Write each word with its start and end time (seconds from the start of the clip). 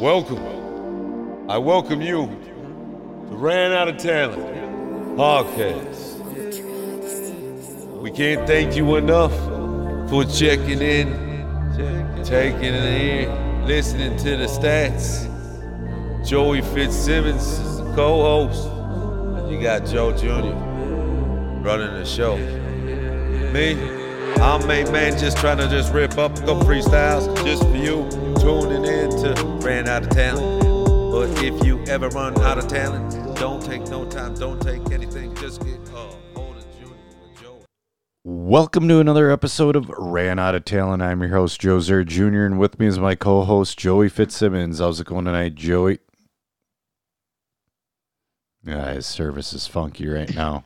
Welcome. 0.00 1.50
I 1.50 1.58
welcome 1.58 2.00
you 2.00 2.26
to 2.28 3.34
Ran 3.34 3.72
Out 3.72 3.88
of 3.88 3.96
Talent 3.96 4.38
podcast. 5.18 6.20
We 8.00 8.12
can't 8.12 8.46
thank 8.46 8.76
you 8.76 8.94
enough 8.94 9.36
for 10.08 10.24
checking 10.24 10.82
in, 10.82 12.22
taking 12.22 12.62
it 12.62 12.84
in, 12.84 13.66
listening 13.66 14.16
to 14.18 14.36
the 14.36 14.46
stats. 14.46 15.26
Joey 16.24 16.62
Fitzsimmons 16.62 17.42
is 17.42 17.78
the 17.78 17.92
co-host. 17.96 19.50
You 19.50 19.60
got 19.60 19.84
Joe 19.84 20.12
Jr. 20.16 20.54
running 21.66 21.92
the 21.94 22.04
show. 22.04 22.36
Me, 22.36 23.72
I'm 24.36 24.62
a 24.62 24.92
man 24.92 25.18
just 25.18 25.38
trying 25.38 25.58
to 25.58 25.66
just 25.66 25.92
rip 25.92 26.18
up 26.18 26.36
couple 26.36 26.60
freestyles 26.60 27.34
just 27.44 27.64
for 27.64 27.76
you 27.76 28.27
tuning 28.40 28.84
in 28.84 29.10
to 29.10 29.34
Ran 29.60 29.88
Out 29.88 30.04
of 30.04 30.10
Talent. 30.10 30.62
But 31.10 31.42
if 31.42 31.64
you 31.64 31.82
ever 31.84 32.08
run 32.10 32.40
out 32.42 32.58
of 32.58 32.68
talent, 32.68 33.36
don't 33.36 33.60
take 33.62 33.82
no 33.88 34.04
time, 34.04 34.34
don't 34.34 34.60
take 34.60 34.92
anything, 34.92 35.34
just 35.36 35.64
get 35.64 35.80
uh, 35.88 36.12
hold 36.34 36.56
of 36.56 36.64
Junior 36.78 36.94
Joe. 37.40 37.64
Welcome 38.24 38.88
to 38.88 39.00
another 39.00 39.30
episode 39.30 39.74
of 39.74 39.88
Ran 39.88 40.38
Out 40.38 40.54
of 40.54 40.64
Talent. 40.64 41.02
I'm 41.02 41.20
your 41.20 41.30
host, 41.30 41.60
Joe 41.60 41.80
Zer 41.80 42.04
Jr., 42.04 42.44
and 42.44 42.58
with 42.58 42.78
me 42.78 42.86
is 42.86 42.98
my 42.98 43.14
co 43.16 43.42
host, 43.44 43.78
Joey 43.78 44.08
Fitzsimmons. 44.08 44.78
How's 44.78 45.00
it 45.00 45.06
going 45.08 45.24
tonight, 45.24 45.56
Joey? 45.56 45.98
Yeah, 48.62 48.92
his 48.92 49.06
service 49.06 49.52
is 49.52 49.66
funky 49.66 50.06
right 50.06 50.32
now. 50.34 50.64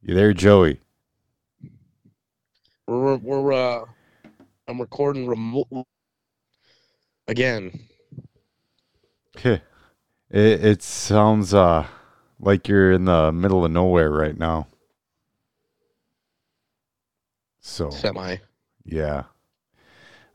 You 0.00 0.14
there, 0.14 0.32
Joey? 0.32 0.80
We're 2.86 3.16
we're 3.16 3.52
uh 3.52 3.84
I'm 4.68 4.80
recording 4.80 5.26
remote 5.26 5.86
again. 7.26 7.88
it, 10.30 10.64
it 10.64 10.82
sounds 10.82 11.52
uh 11.54 11.86
like 12.38 12.68
you're 12.68 12.92
in 12.92 13.04
the 13.06 13.32
middle 13.32 13.64
of 13.64 13.70
nowhere 13.70 14.10
right 14.10 14.38
now. 14.38 14.66
So 17.60 17.90
Semi. 17.90 18.36
Yeah. 18.84 19.24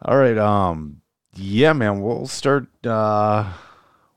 All 0.02 0.18
right. 0.18 0.38
Um. 0.38 1.02
Yeah, 1.36 1.74
man. 1.74 2.02
We'll 2.02 2.28
start 2.28 2.68
uh, 2.86 3.54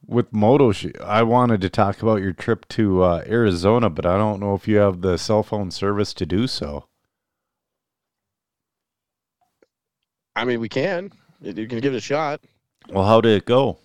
with 0.07 0.33
Moto. 0.33 0.73
Sh- 0.73 0.87
I 1.05 1.23
wanted 1.23 1.61
to 1.63 1.69
talk 1.69 2.01
about 2.03 2.23
your 2.23 2.33
trip 2.33 2.67
to 2.69 3.03
uh, 3.03 3.25
Arizona, 3.27 3.91
but 3.91 4.07
I 4.07 4.17
don't 4.17 4.41
know 4.41 4.55
if 4.55 4.67
you 4.67 4.77
have 4.77 5.03
the 5.03 5.19
cell 5.19 5.43
phone 5.43 5.71
service 5.71 6.15
to 6.15 6.25
do 6.25 6.47
so. 6.47 6.87
I 10.37 10.45
mean 10.45 10.61
we 10.61 10.69
can. 10.69 11.11
You 11.41 11.67
can 11.67 11.81
give 11.81 11.95
it 11.95 11.97
a 11.97 12.01
shot. 12.01 12.41
Well, 12.89 13.05
how 13.05 13.21
did 13.21 13.37
it 13.37 13.47
go? 13.47 13.79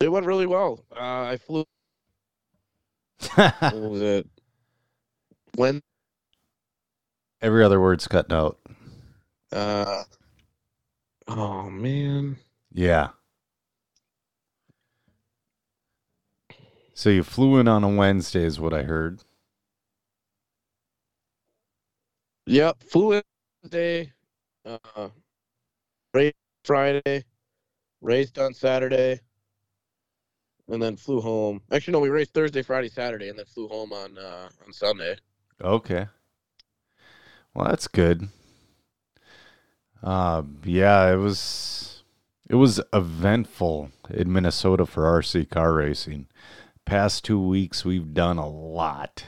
It 0.00 0.10
went 0.10 0.26
really 0.26 0.46
well. 0.46 0.84
Uh, 0.94 1.00
I 1.22 1.36
flew 1.38 1.64
what 3.34 3.74
was 3.74 4.00
it? 4.02 4.26
When 5.56 5.82
Every 7.40 7.64
other 7.64 7.80
word's 7.80 8.06
cut 8.08 8.32
out. 8.32 8.58
uh 9.52 10.04
oh 11.26 11.70
man. 11.70 12.36
Yeah. 12.72 13.08
So 16.94 17.10
you 17.10 17.22
flew 17.22 17.58
in 17.58 17.68
on 17.68 17.84
a 17.84 17.88
Wednesday, 17.88 18.42
is 18.44 18.58
what 18.58 18.74
I 18.74 18.82
heard. 18.82 19.20
Yep, 22.46 22.82
flew 22.82 23.12
in 23.12 23.22
Wednesday, 23.62 24.12
uh 24.64 25.08
Friday, 26.64 27.24
raced 28.00 28.38
on 28.38 28.52
Saturday, 28.54 29.20
and 30.68 30.82
then 30.82 30.96
flew 30.96 31.20
home. 31.20 31.60
Actually 31.72 31.92
no, 31.92 32.00
we 32.00 32.08
raced 32.08 32.34
Thursday, 32.34 32.62
Friday, 32.62 32.88
Saturday, 32.88 33.28
and 33.28 33.38
then 33.38 33.46
flew 33.46 33.68
home 33.68 33.92
on 33.92 34.18
uh 34.18 34.48
on 34.66 34.72
Sunday. 34.72 35.16
Okay. 35.62 36.06
Well, 37.54 37.68
that's 37.68 37.88
good. 37.88 38.28
Uh, 40.02 40.42
yeah, 40.64 41.12
it 41.12 41.16
was 41.16 42.02
it 42.48 42.54
was 42.54 42.80
eventful 42.92 43.90
in 44.10 44.32
Minnesota 44.32 44.86
for 44.86 45.02
RC 45.02 45.50
car 45.50 45.72
racing. 45.72 46.26
Past 46.84 47.24
two 47.24 47.40
weeks, 47.40 47.84
we've 47.84 48.14
done 48.14 48.38
a 48.38 48.48
lot. 48.48 49.24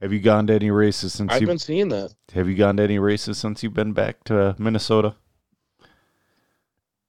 Have 0.00 0.12
you 0.12 0.20
gone 0.20 0.46
to 0.48 0.54
any 0.54 0.70
races 0.70 1.12
since 1.12 1.32
I've 1.32 1.40
you 1.40 1.46
been 1.46 1.58
seeing 1.58 1.88
that. 1.88 2.14
Have 2.34 2.48
you 2.48 2.54
gone 2.54 2.76
to 2.76 2.82
any 2.82 2.98
races 2.98 3.38
since 3.38 3.62
you've 3.62 3.74
been 3.74 3.92
back 3.92 4.22
to 4.24 4.54
Minnesota? 4.58 5.14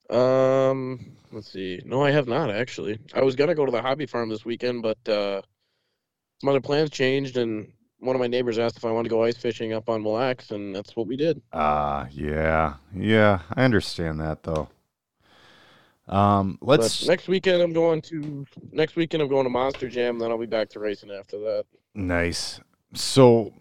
Um, 0.10 1.18
let's 1.32 1.52
see. 1.52 1.82
No, 1.84 2.04
I 2.04 2.12
have 2.12 2.28
not 2.28 2.50
actually. 2.52 3.00
I 3.14 3.22
was 3.22 3.36
gonna 3.36 3.56
go 3.56 3.66
to 3.66 3.72
the 3.72 3.82
hobby 3.82 4.06
farm 4.06 4.30
this 4.30 4.46
weekend, 4.46 4.82
but 4.82 4.98
uh, 5.10 5.42
some 6.40 6.50
other 6.50 6.62
plans 6.62 6.90
changed, 6.90 7.38
and 7.38 7.72
one 8.00 8.16
of 8.16 8.20
my 8.20 8.28
neighbors 8.28 8.60
asked 8.60 8.78
if 8.78 8.86
I 8.86 8.92
wanted 8.92 9.10
to 9.10 9.16
go 9.16 9.24
ice 9.24 9.38
fishing 9.38 9.74
up 9.74 9.90
on 9.90 10.04
Mille 10.04 10.14
Lacs, 10.14 10.52
and 10.52 10.76
that's 10.76 10.96
what 10.96 11.08
we 11.08 11.18
did. 11.18 11.42
Ah, 11.52 12.08
yeah, 12.12 12.76
yeah. 12.96 13.40
I 13.54 13.64
understand 13.64 14.20
that 14.20 14.44
though. 14.44 14.70
Um, 16.08 16.60
let's 16.62 17.02
But 17.02 17.10
next 17.10 17.28
weekend 17.28 17.64
I'm 17.64 17.74
going 17.74 18.02
to 18.04 18.46
next 18.72 18.96
weekend 18.96 19.24
I'm 19.24 19.30
going 19.30 19.46
to 19.46 19.50
Monster 19.50 19.90
Jam, 19.90 20.20
then 20.20 20.30
I'll 20.30 20.38
be 20.38 20.46
back 20.46 20.70
to 20.70 20.80
racing 20.80 21.10
after 21.10 21.40
that. 21.40 21.66
Nice. 21.96 22.60
So 22.96 23.54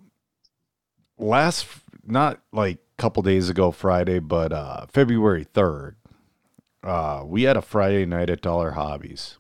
last 1.19 1.67
not 2.07 2.41
like 2.53 2.77
a 2.77 3.03
couple 3.03 3.23
days 3.23 3.49
ago 3.49 3.71
Friday, 3.71 4.19
but 4.19 4.53
uh 4.53 4.87
February 4.87 5.45
3rd, 5.45 5.95
uh 6.83 7.23
we 7.25 7.43
had 7.43 7.57
a 7.57 7.63
Friday 7.63 8.07
night 8.07 8.31
at 8.31 8.43
Dollar 8.43 8.73
Hobbies. 8.73 9.39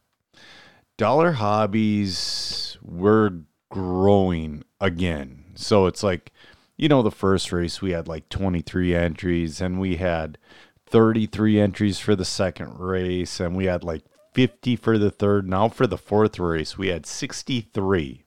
Dollar 0.97 1.33
Hobbies 1.33 2.79
we're 2.83 3.31
growing 3.71 4.65
again. 4.81 5.45
So 5.55 5.87
it's 5.87 6.03
like 6.03 6.33
you 6.77 6.89
know 6.89 7.03
the 7.03 7.11
first 7.11 7.53
race 7.53 7.81
we 7.81 7.93
had 7.93 8.09
like 8.09 8.29
23 8.29 8.95
entries 8.95 9.61
and 9.61 9.81
we 9.81 9.97
had 9.97 10.39
33 10.87 11.61
entries 11.61 11.99
for 11.99 12.17
the 12.17 12.25
second 12.25 12.79
race 12.79 13.41
and 13.41 13.57
we 13.57 13.67
had 13.67 13.85
like 13.85 14.03
50 14.35 14.77
for 14.77 14.99
the 14.99 15.11
third. 15.11 15.49
Now 15.49 15.69
for 15.69 15.87
the 15.87 15.99
fourth 15.99 16.39
race 16.39 16.77
we 16.77 16.89
had 16.89 17.07
63. 17.07 18.24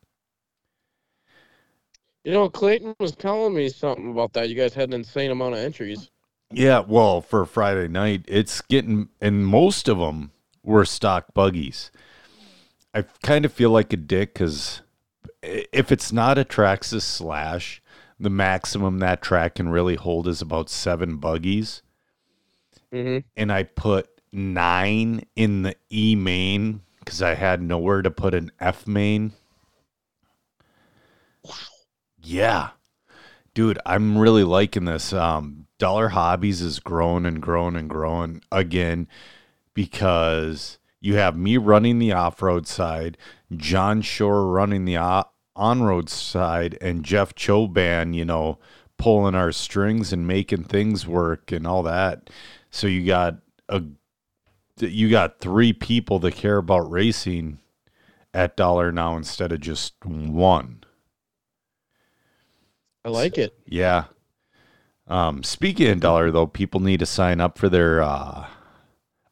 You 2.27 2.33
know, 2.33 2.49
Clayton 2.49 2.93
was 2.99 3.15
telling 3.15 3.53
me 3.53 3.69
something 3.69 4.11
about 4.11 4.33
that. 4.33 4.49
You 4.49 4.55
guys 4.55 4.73
had 4.73 4.89
an 4.89 4.95
insane 4.95 5.31
amount 5.31 5.53
of 5.53 5.61
entries. 5.61 6.09
Yeah, 6.51 6.83
well, 6.85 7.21
for 7.21 7.45
Friday 7.45 7.87
night, 7.87 8.25
it's 8.27 8.59
getting, 8.59 9.07
and 9.21 9.47
most 9.47 9.87
of 9.87 9.97
them 9.97 10.31
were 10.61 10.83
stock 10.83 11.33
buggies. 11.33 11.89
I 12.93 13.03
kind 13.23 13.45
of 13.45 13.53
feel 13.53 13.69
like 13.69 13.93
a 13.93 13.95
dick 13.95 14.33
because 14.33 14.81
if 15.41 15.89
it's 15.89 16.11
not 16.11 16.37
a 16.37 16.43
Traxxas 16.43 17.03
slash, 17.03 17.81
the 18.19 18.29
maximum 18.29 18.99
that 18.99 19.21
track 19.21 19.55
can 19.55 19.69
really 19.69 19.95
hold 19.95 20.27
is 20.27 20.41
about 20.41 20.69
seven 20.69 21.19
buggies. 21.19 21.81
Mm-hmm. 22.91 23.25
And 23.37 23.53
I 23.53 23.63
put 23.63 24.09
nine 24.33 25.25
in 25.37 25.61
the 25.61 25.77
E 25.89 26.13
main 26.17 26.81
because 26.99 27.21
I 27.21 27.35
had 27.35 27.61
nowhere 27.61 28.01
to 28.01 28.11
put 28.11 28.33
an 28.33 28.51
F 28.59 28.85
main. 28.85 29.31
Yeah. 32.27 32.71
Dude, 33.53 33.79
I'm 33.85 34.17
really 34.17 34.43
liking 34.43 34.83
this. 34.83 35.13
Um, 35.13 35.67
Dollar 35.77 36.09
Hobbies 36.09 36.61
is 36.61 36.79
growing 36.79 37.25
and 37.25 37.41
growing 37.41 37.77
and 37.77 37.89
growing 37.89 38.41
again 38.51 39.07
because 39.73 40.77
you 40.99 41.15
have 41.15 41.37
me 41.37 41.55
running 41.55 41.99
the 41.99 42.11
off 42.11 42.41
road 42.41 42.67
side, 42.67 43.17
John 43.55 44.01
Shore 44.01 44.45
running 44.47 44.83
the 44.83 44.97
on 44.97 45.83
road 45.83 46.09
side, 46.09 46.77
and 46.81 47.05
Jeff 47.05 47.33
Choban, 47.33 48.13
you 48.13 48.25
know, 48.25 48.59
pulling 48.97 49.33
our 49.33 49.53
strings 49.53 50.11
and 50.11 50.27
making 50.27 50.65
things 50.65 51.07
work 51.07 51.53
and 51.53 51.65
all 51.65 51.81
that. 51.83 52.29
So 52.71 52.87
you 52.87 53.05
got 53.05 53.37
a 53.69 53.83
you 54.79 55.09
got 55.09 55.39
three 55.39 55.71
people 55.71 56.19
that 56.19 56.35
care 56.35 56.57
about 56.57 56.91
racing 56.91 57.59
at 58.33 58.57
Dollar 58.57 58.91
now 58.91 59.15
instead 59.15 59.53
of 59.53 59.61
just 59.61 59.93
one. 60.03 60.83
I 63.07 63.09
like 63.09 63.37
it. 63.37 63.57
Yeah. 63.65 64.03
Um, 65.07 65.41
speaking 65.41 65.87
of 65.87 66.01
dollar 66.01 66.29
though, 66.29 66.45
people 66.45 66.81
need 66.81 66.99
to 66.99 67.05
sign 67.05 67.39
up 67.39 67.57
for 67.57 67.69
their 67.69 68.01
uh, 68.01 68.47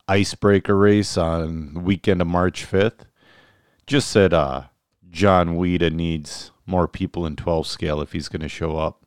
icebreaker 0.07 0.77
race 0.77 1.18
on 1.18 1.74
the 1.74 1.80
weekend 1.81 2.22
of 2.22 2.27
March 2.27 2.63
fifth. 2.63 3.06
Just 3.86 4.10
said 4.10 4.33
uh, 4.33 4.68
John 5.10 5.57
Weeda 5.57 5.92
needs 5.92 6.51
more 6.66 6.88
people 6.88 7.25
in 7.25 7.36
twelve 7.36 7.68
scale 7.68 8.00
if 8.00 8.13
he's 8.13 8.30
going 8.30 8.44
to 8.44 8.48
show 8.48 8.77
up. 8.77 9.06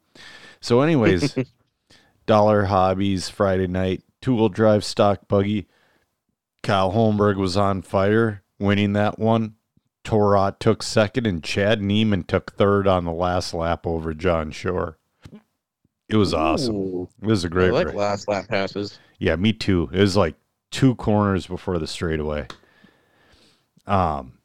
So, 0.60 0.82
anyways, 0.82 1.34
dollar 2.26 2.64
hobbies 2.64 3.30
Friday 3.30 3.68
night 3.68 4.02
two 4.20 4.34
wheel 4.34 4.50
drive 4.50 4.84
stock 4.84 5.28
buggy. 5.28 5.66
Kyle 6.62 6.92
Holmberg 6.92 7.36
was 7.36 7.56
on 7.56 7.80
fire, 7.80 8.42
winning 8.58 8.92
that 8.92 9.18
one. 9.18 9.54
Torat 10.08 10.58
took 10.58 10.82
second, 10.82 11.26
and 11.26 11.44
Chad 11.44 11.80
Neiman 11.80 12.26
took 12.26 12.52
third 12.52 12.88
on 12.88 13.04
the 13.04 13.12
last 13.12 13.52
lap 13.52 13.86
over 13.86 14.14
John 14.14 14.50
Shore. 14.50 14.96
It 16.08 16.16
was 16.16 16.32
awesome. 16.32 16.76
Ooh, 16.76 17.08
It 17.20 17.26
was 17.26 17.44
a 17.44 17.50
great 17.50 17.72
like 17.74 17.88
race. 17.88 17.94
last 17.94 18.28
lap 18.28 18.48
passes. 18.48 18.98
Yeah, 19.18 19.36
me 19.36 19.52
too. 19.52 19.90
It 19.92 20.00
was 20.00 20.16
like 20.16 20.36
two 20.70 20.94
corners 20.94 21.46
before 21.46 21.78
the 21.78 21.86
straightaway. 21.86 22.46
Um 23.86 24.38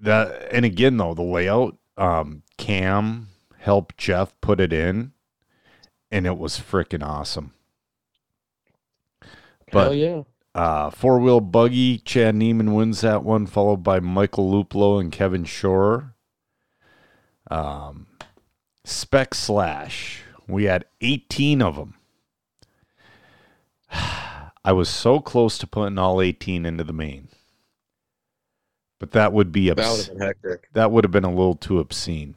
that 0.00 0.48
and 0.52 0.64
again 0.64 0.96
though, 0.96 1.14
the 1.14 1.22
layout, 1.22 1.76
um, 1.96 2.42
Cam 2.58 3.28
helped 3.58 3.96
Jeff 3.98 4.34
put 4.40 4.58
it 4.58 4.72
in 4.72 5.12
and 6.10 6.26
it 6.26 6.36
was 6.38 6.58
freaking 6.58 7.04
awesome. 7.06 7.52
But 9.70 9.84
Hell 9.84 9.94
yeah. 9.94 10.22
Uh 10.54 10.90
four 10.90 11.18
wheel 11.18 11.40
buggy, 11.40 11.98
Chad 11.98 12.34
Neiman 12.34 12.74
wins 12.74 13.00
that 13.00 13.22
one, 13.24 13.46
followed 13.46 13.82
by 13.82 14.00
Michael 14.00 14.50
Luplo 14.52 15.00
and 15.00 15.10
Kevin 15.12 15.44
Shore. 15.44 16.14
Um 17.50 18.06
Spec 18.84 19.34
Slash. 19.34 20.22
We 20.48 20.64
had 20.64 20.84
18 21.00 21.62
of 21.62 21.76
them. 21.76 21.94
I 24.64 24.72
was 24.72 24.88
so 24.88 25.20
close 25.20 25.58
to 25.58 25.66
putting 25.66 25.98
all 25.98 26.20
18 26.20 26.66
into 26.66 26.84
the 26.84 26.92
main. 26.92 27.28
But 28.98 29.12
that 29.12 29.32
would 29.32 29.50
be 29.52 29.70
That 29.70 29.78
would 29.78 30.06
have 30.06 30.08
been 30.18 30.20
hectic. 30.26 30.68
that 30.74 30.90
would 30.92 31.04
have 31.04 31.10
been 31.10 31.24
a 31.24 31.30
little 31.30 31.56
too 31.56 31.78
obscene. 31.80 32.36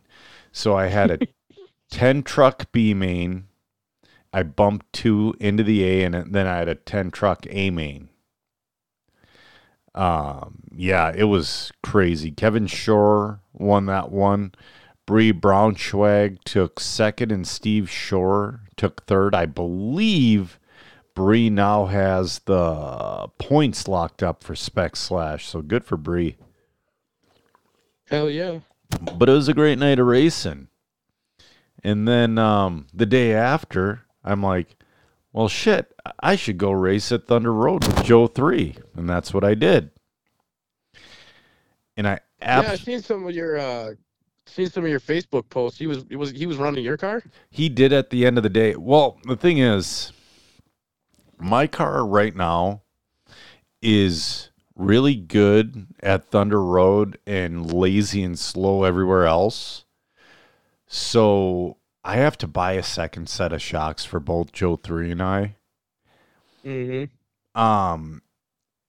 So 0.51 0.75
I 0.75 0.87
had 0.87 1.11
a 1.11 1.19
10 1.91 2.23
truck 2.23 2.71
B 2.71 2.93
main. 2.93 3.47
I 4.35 4.43
bumped 4.43 4.91
two 4.91 5.33
into 5.39 5.63
the 5.63 5.81
A, 5.85 6.03
and 6.03 6.33
then 6.33 6.45
I 6.45 6.57
had 6.57 6.67
a 6.67 6.75
10 6.75 7.09
truck 7.11 7.47
A 7.49 7.69
main. 7.69 8.09
Um, 9.93 10.63
yeah, 10.75 11.13
it 11.15 11.23
was 11.23 11.71
crazy. 11.81 12.31
Kevin 12.31 12.67
Shore 12.67 13.39
won 13.53 13.85
that 13.85 14.11
one. 14.11 14.53
Bree 15.05 15.31
Braunschweig 15.31 16.43
took 16.43 16.81
second, 16.81 17.31
and 17.31 17.47
Steve 17.47 17.89
Shore 17.89 18.59
took 18.75 19.05
third. 19.05 19.33
I 19.33 19.45
believe 19.45 20.59
Bree 21.13 21.49
now 21.49 21.85
has 21.85 22.39
the 22.39 23.29
points 23.39 23.87
locked 23.87 24.21
up 24.21 24.43
for 24.43 24.53
Spec 24.53 24.97
Slash, 24.97 25.47
so 25.47 25.61
good 25.61 25.85
for 25.85 25.95
Bree 25.95 26.35
Hell 28.09 28.29
yeah. 28.29 28.59
but 29.17 29.29
it 29.29 29.31
was 29.31 29.47
a 29.47 29.53
great 29.53 29.79
night 29.79 29.97
of 29.97 30.07
racing. 30.07 30.67
And 31.81 32.05
then 32.05 32.37
um, 32.37 32.87
the 32.93 33.05
day 33.05 33.33
after, 33.33 34.04
I'm 34.25 34.41
like, 34.41 34.75
well, 35.31 35.47
shit, 35.47 35.93
I 36.19 36.35
should 36.35 36.57
go 36.57 36.71
race 36.71 37.11
at 37.11 37.27
Thunder 37.27 37.53
Road 37.53 37.85
with 37.85 38.03
Joe 38.03 38.27
3. 38.27 38.75
And 38.95 39.07
that's 39.07 39.33
what 39.33 39.43
I 39.43 39.53
did. 39.53 39.91
And 41.95 42.07
I 42.07 42.19
yeah, 42.41 42.59
ab- 42.59 42.65
I 42.65 42.75
seen 42.75 43.01
some 43.01 43.25
of 43.25 43.33
your 43.33 43.57
uh 43.57 43.91
seen 44.45 44.69
some 44.69 44.83
of 44.83 44.89
your 44.89 44.99
Facebook 44.99 45.47
posts. 45.49 45.79
He 45.79 45.87
was 45.87 46.03
he 46.09 46.15
was 46.15 46.31
he 46.31 46.45
was 46.45 46.57
running 46.57 46.83
your 46.83 46.97
car? 46.97 47.23
he 47.49 47.69
did 47.69 47.93
at 47.93 48.09
the 48.09 48.25
end 48.25 48.37
of 48.37 48.43
the 48.43 48.49
day. 48.49 48.75
Well, 48.75 49.17
the 49.23 49.37
thing 49.37 49.59
is, 49.59 50.11
my 51.37 51.67
car 51.67 52.05
right 52.05 52.35
now 52.35 52.81
is 53.81 54.49
really 54.75 55.15
good 55.15 55.87
at 56.01 56.25
Thunder 56.25 56.61
Road 56.61 57.17
and 57.25 57.71
lazy 57.71 58.23
and 58.23 58.37
slow 58.37 58.83
everywhere 58.83 59.25
else. 59.25 59.85
So 60.87 61.77
I 62.05 62.17
have 62.17 62.37
to 62.37 62.47
buy 62.47 62.73
a 62.73 62.83
second 62.83 63.27
set 63.29 63.51
of 63.51 63.63
shocks 63.63 64.05
for 64.05 64.19
both 64.19 64.51
Joe 64.51 64.75
3 64.75 65.11
and 65.11 65.23
I. 65.23 65.55
Mm-hmm. 66.63 67.59
Um, 67.59 68.21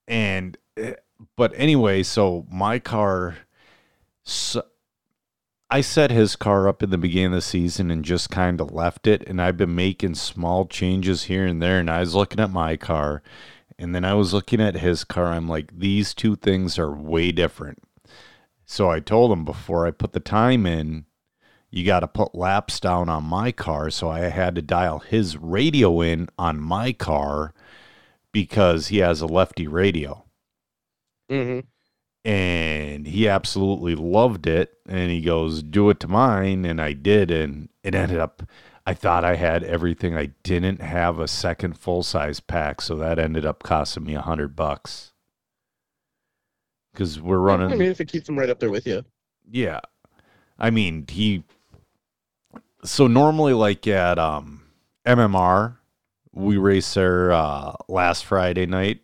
and 0.06 0.58
eh, 0.76 0.94
but 1.34 1.52
anyway, 1.56 2.02
so 2.02 2.46
my 2.50 2.78
car, 2.78 3.38
so 4.22 4.62
I 5.70 5.80
set 5.80 6.10
his 6.10 6.36
car 6.36 6.68
up 6.68 6.82
in 6.82 6.90
the 6.90 6.98
beginning 6.98 7.28
of 7.28 7.32
the 7.32 7.40
season 7.40 7.90
and 7.90 8.04
just 8.04 8.28
kind 8.28 8.60
of 8.60 8.70
left 8.70 9.06
it, 9.06 9.26
and 9.26 9.40
I've 9.40 9.56
been 9.56 9.74
making 9.74 10.16
small 10.16 10.66
changes 10.66 11.24
here 11.24 11.46
and 11.46 11.62
there. 11.62 11.80
And 11.80 11.90
I 11.90 12.00
was 12.00 12.14
looking 12.14 12.40
at 12.40 12.50
my 12.50 12.76
car, 12.76 13.22
and 13.78 13.94
then 13.94 14.04
I 14.04 14.12
was 14.12 14.34
looking 14.34 14.60
at 14.60 14.76
his 14.76 15.04
car. 15.04 15.28
I'm 15.28 15.48
like, 15.48 15.78
these 15.78 16.12
two 16.12 16.36
things 16.36 16.78
are 16.78 16.92
way 16.92 17.32
different. 17.32 17.82
So 18.66 18.90
I 18.90 19.00
told 19.00 19.32
him 19.32 19.46
before 19.46 19.86
I 19.86 19.90
put 19.90 20.12
the 20.12 20.20
time 20.20 20.66
in, 20.66 21.06
you 21.70 21.84
got 21.84 22.00
to 22.00 22.08
put 22.08 22.34
laps 22.34 22.80
down 22.80 23.08
on 23.08 23.24
my 23.24 23.52
car. 23.52 23.90
So 23.90 24.08
I 24.08 24.20
had 24.20 24.54
to 24.54 24.62
dial 24.62 25.00
his 25.00 25.36
radio 25.36 26.00
in 26.00 26.28
on 26.38 26.60
my 26.60 26.92
car 26.92 27.52
because 28.32 28.88
he 28.88 28.98
has 28.98 29.20
a 29.20 29.26
lefty 29.26 29.66
radio 29.66 30.24
Mm-hmm. 31.30 31.66
and 32.24 33.06
he 33.06 33.28
absolutely 33.28 33.96
loved 33.96 34.46
it 34.46 34.74
and 34.88 35.10
he 35.10 35.20
goes 35.20 35.60
do 35.60 35.90
it 35.90 35.98
to 35.98 36.06
mine 36.06 36.64
and 36.64 36.80
i 36.80 36.92
did 36.92 37.32
and 37.32 37.68
it 37.82 37.96
ended 37.96 38.18
up 38.20 38.44
i 38.86 38.94
thought 38.94 39.24
i 39.24 39.34
had 39.34 39.64
everything 39.64 40.16
i 40.16 40.26
didn't 40.44 40.80
have 40.80 41.18
a 41.18 41.26
second 41.26 41.76
full 41.76 42.04
size 42.04 42.38
pack 42.38 42.80
so 42.80 42.94
that 42.94 43.18
ended 43.18 43.44
up 43.44 43.64
costing 43.64 44.04
me 44.04 44.14
a 44.14 44.20
hundred 44.20 44.54
bucks 44.54 45.14
because 46.92 47.20
we're 47.20 47.38
running 47.40 47.72
I 47.72 47.74
mean, 47.74 47.90
if 47.90 48.00
it 48.00 48.06
keeps 48.08 48.28
him 48.28 48.38
right 48.38 48.50
up 48.50 48.60
there 48.60 48.70
with 48.70 48.86
you. 48.86 49.04
yeah. 49.50 49.80
I 50.58 50.70
mean, 50.70 51.06
he 51.08 51.42
so 52.84 53.06
normally 53.06 53.52
like 53.52 53.86
at 53.86 54.18
um 54.18 54.62
MMR, 55.06 55.76
we 56.32 56.56
race 56.56 56.94
there 56.94 57.32
uh 57.32 57.72
last 57.88 58.24
Friday 58.24 58.66
night. 58.66 59.00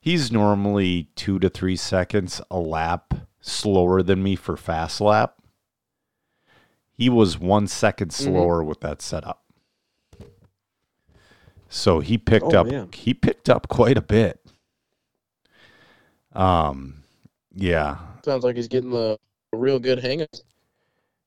He's 0.00 0.30
normally 0.30 1.08
2 1.16 1.38
to 1.38 1.48
3 1.48 1.76
seconds 1.76 2.40
a 2.50 2.58
lap 2.58 3.14
slower 3.40 4.02
than 4.02 4.22
me 4.22 4.36
for 4.36 4.54
fast 4.56 5.00
lap. 5.00 5.36
He 6.92 7.08
was 7.08 7.38
1 7.38 7.66
second 7.68 8.12
slower 8.12 8.62
with 8.62 8.80
that 8.80 9.00
setup. 9.00 9.42
So 11.70 12.00
he 12.00 12.18
picked 12.18 12.52
Oh, 12.52 12.60
up 12.60 12.66
man. 12.66 12.90
he 12.92 13.00
he 13.10 13.14
picked 13.14 13.48
up 13.48 13.68
quite 13.68 13.96
a 13.96 14.02
bit. 14.02 14.40
Um 16.32 17.02
yeah, 17.56 17.98
Sounds 18.24 18.42
like 18.44 18.56
he's 18.56 18.68
getting 18.68 18.90
the 18.90 19.18
real 19.52 19.78
good 19.78 20.00
hang 20.00 20.22
of 20.22 20.28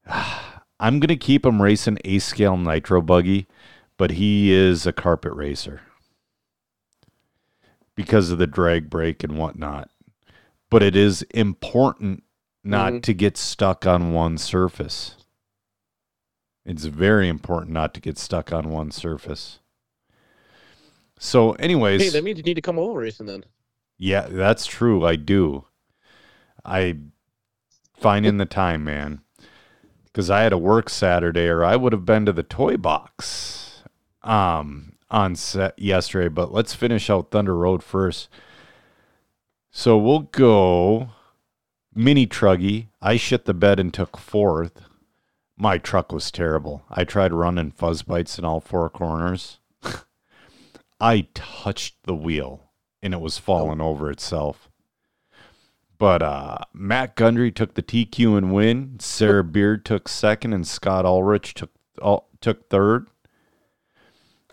I'm 0.79 0.99
gonna 0.99 1.15
keep 1.17 1.45
him 1.45 1.61
racing 1.61 1.97
A 2.05 2.19
scale 2.19 2.57
nitro 2.57 3.01
buggy, 3.01 3.47
but 3.97 4.11
he 4.11 4.51
is 4.51 4.85
a 4.85 4.93
carpet 4.93 5.33
racer 5.33 5.81
because 7.95 8.29
of 8.29 8.37
the 8.37 8.47
drag 8.47 8.89
brake 8.89 9.23
and 9.23 9.37
whatnot. 9.37 9.89
But 10.69 10.83
it 10.83 10.95
is 10.95 11.23
important 11.31 12.23
not 12.63 12.93
Mhm. 12.93 13.01
to 13.03 13.13
get 13.13 13.37
stuck 13.37 13.85
on 13.87 14.11
one 14.11 14.37
surface. 14.37 15.15
It's 16.65 16.85
very 16.85 17.27
important 17.29 17.71
not 17.71 17.93
to 17.93 18.01
get 18.01 18.17
stuck 18.17 18.51
on 18.51 18.69
one 18.69 18.91
surface. 18.91 19.59
So, 21.17 21.53
anyways, 21.53 22.01
Hey, 22.01 22.09
that 22.09 22.23
means 22.23 22.37
you 22.37 22.43
need 22.43 22.55
to 22.55 22.61
come 22.61 22.77
over 22.77 22.99
racing 22.99 23.25
then. 23.25 23.45
yeah, 23.97 24.27
that's 24.29 24.65
true. 24.67 25.05
I 25.05 25.15
do. 25.15 25.65
I 26.65 26.97
finding 27.95 28.37
the 28.37 28.45
time, 28.45 28.83
man. 28.83 29.21
Because 30.17 30.31
I 30.31 30.41
had 30.41 30.49
to 30.49 30.57
work 30.57 30.89
Saturday, 30.89 31.47
or 31.47 31.63
I 31.63 31.75
would 31.75 31.93
have 31.93 32.03
been 32.03 32.25
to 32.25 32.33
the 32.33 32.41
toy 32.41 32.75
box 32.75 33.83
um, 34.23 34.93
on 35.11 35.35
set 35.35 35.77
yesterday. 35.77 36.27
But 36.27 36.51
let's 36.51 36.73
finish 36.73 37.07
out 37.07 37.29
Thunder 37.29 37.55
Road 37.55 37.83
first. 37.83 38.27
So 39.69 39.95
we'll 39.95 40.21
go 40.21 41.11
mini 41.93 42.25
truggy. 42.25 42.87
I 42.99 43.17
shit 43.17 43.45
the 43.45 43.53
bed 43.53 43.79
and 43.79 43.93
took 43.93 44.17
fourth. 44.17 44.81
My 45.55 45.77
truck 45.77 46.11
was 46.11 46.31
terrible. 46.31 46.83
I 46.89 47.03
tried 47.03 47.31
running 47.31 47.69
fuzz 47.69 48.01
bites 48.01 48.39
in 48.39 48.43
all 48.43 48.59
four 48.59 48.89
corners. 48.89 49.59
I 50.99 51.27
touched 51.35 51.95
the 52.05 52.15
wheel 52.15 52.71
and 53.03 53.13
it 53.13 53.21
was 53.21 53.37
falling 53.37 53.81
over 53.81 54.09
itself. 54.09 54.66
But 55.97 56.21
uh, 56.21 56.59
Matt 56.73 57.15
Gundry 57.15 57.51
took 57.51 57.73
the 57.73 57.81
TQ 57.81 58.37
and 58.37 58.53
win. 58.53 58.97
Sarah 58.99 59.43
Beard 59.43 59.85
took 59.85 60.07
second, 60.07 60.53
and 60.53 60.67
Scott 60.67 61.05
Ulrich 61.05 61.53
took 61.53 61.71
all, 62.01 62.29
took 62.41 62.69
third. 62.69 63.07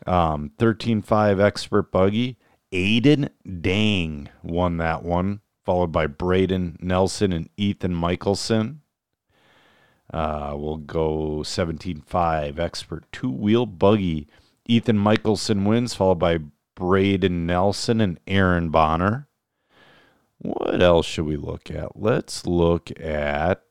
Um, 0.07 0.53
13-5 0.59 1.41
expert 1.41 1.91
buggy. 1.91 2.37
Aiden 2.73 3.29
Dang 3.61 4.29
won 4.43 4.79
that 4.79 5.03
one, 5.03 5.41
followed 5.65 5.93
by 5.93 6.07
Braden 6.07 6.79
Nelson 6.81 7.33
and 7.33 7.49
Ethan 7.57 7.95
Michelson. 7.95 8.81
Uh, 10.13 10.55
we'll 10.57 10.77
go 10.77 11.39
17-5 11.45 12.59
expert 12.59 13.05
two-wheel 13.13 13.67
buggy. 13.67 14.29
Ethan 14.67 14.99
Michelson 14.99 15.65
wins, 15.65 15.95
followed 15.95 16.19
by 16.19 16.39
Braden 16.75 17.47
Nelson 17.47 18.01
and 18.01 18.19
Aaron 18.27 18.71
Bonner. 18.71 19.29
What 20.45 20.83
else 20.83 21.07
should 21.07 21.25
we 21.25 21.39
look 21.39 21.71
at? 21.71 21.99
Let's 21.99 22.47
look 22.47 22.91
at 23.01 23.63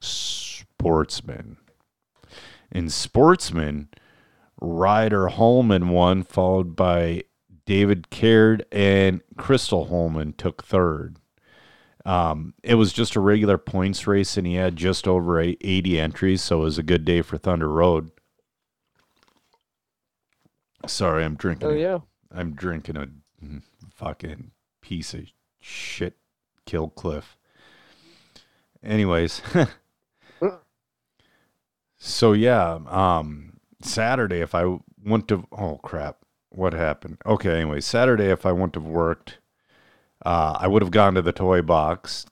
sportsman. 0.00 1.58
In 2.72 2.88
sportsman, 2.88 3.90
Ryder 4.58 5.28
Holman 5.28 5.90
won, 5.90 6.22
followed 6.22 6.74
by 6.74 7.24
David 7.66 8.08
Caird 8.08 8.64
and 8.72 9.20
Crystal 9.36 9.84
Holman 9.84 10.32
took 10.32 10.64
third. 10.64 11.18
Um, 12.06 12.54
it 12.62 12.76
was 12.76 12.94
just 12.94 13.16
a 13.16 13.20
regular 13.20 13.58
points 13.58 14.06
race, 14.06 14.38
and 14.38 14.46
he 14.46 14.54
had 14.54 14.76
just 14.76 15.06
over 15.06 15.38
80 15.38 16.00
entries, 16.00 16.40
so 16.40 16.62
it 16.62 16.64
was 16.64 16.78
a 16.78 16.82
good 16.82 17.04
day 17.04 17.20
for 17.20 17.36
Thunder 17.36 17.68
Road. 17.68 18.10
Sorry, 20.86 21.22
I'm 21.22 21.34
drinking. 21.34 21.68
Oh 21.68 21.72
yeah. 21.72 21.98
I'm 22.30 22.54
drinking 22.54 22.96
a 22.96 23.08
fucking 23.92 24.52
piece 24.86 25.14
of 25.14 25.22
shit 25.60 26.16
kill 26.64 26.88
cliff. 26.88 27.36
Anyways. 28.84 29.42
so 31.96 32.32
yeah, 32.32 32.78
um 32.86 33.58
Saturday 33.82 34.40
if 34.40 34.54
I 34.54 34.64
wouldn't 35.04 35.30
have 35.30 35.46
oh 35.50 35.78
crap. 35.78 36.18
What 36.50 36.72
happened? 36.72 37.18
Okay, 37.26 37.60
anyway, 37.60 37.80
Saturday 37.80 38.26
if 38.26 38.46
I 38.46 38.52
wouldn't 38.52 38.76
have 38.76 38.86
worked, 38.86 39.38
uh 40.24 40.56
I 40.60 40.68
would 40.68 40.82
have 40.82 40.92
gone 40.92 41.14
to 41.14 41.22
the 41.22 41.32
toy 41.32 41.62
box. 41.62 42.26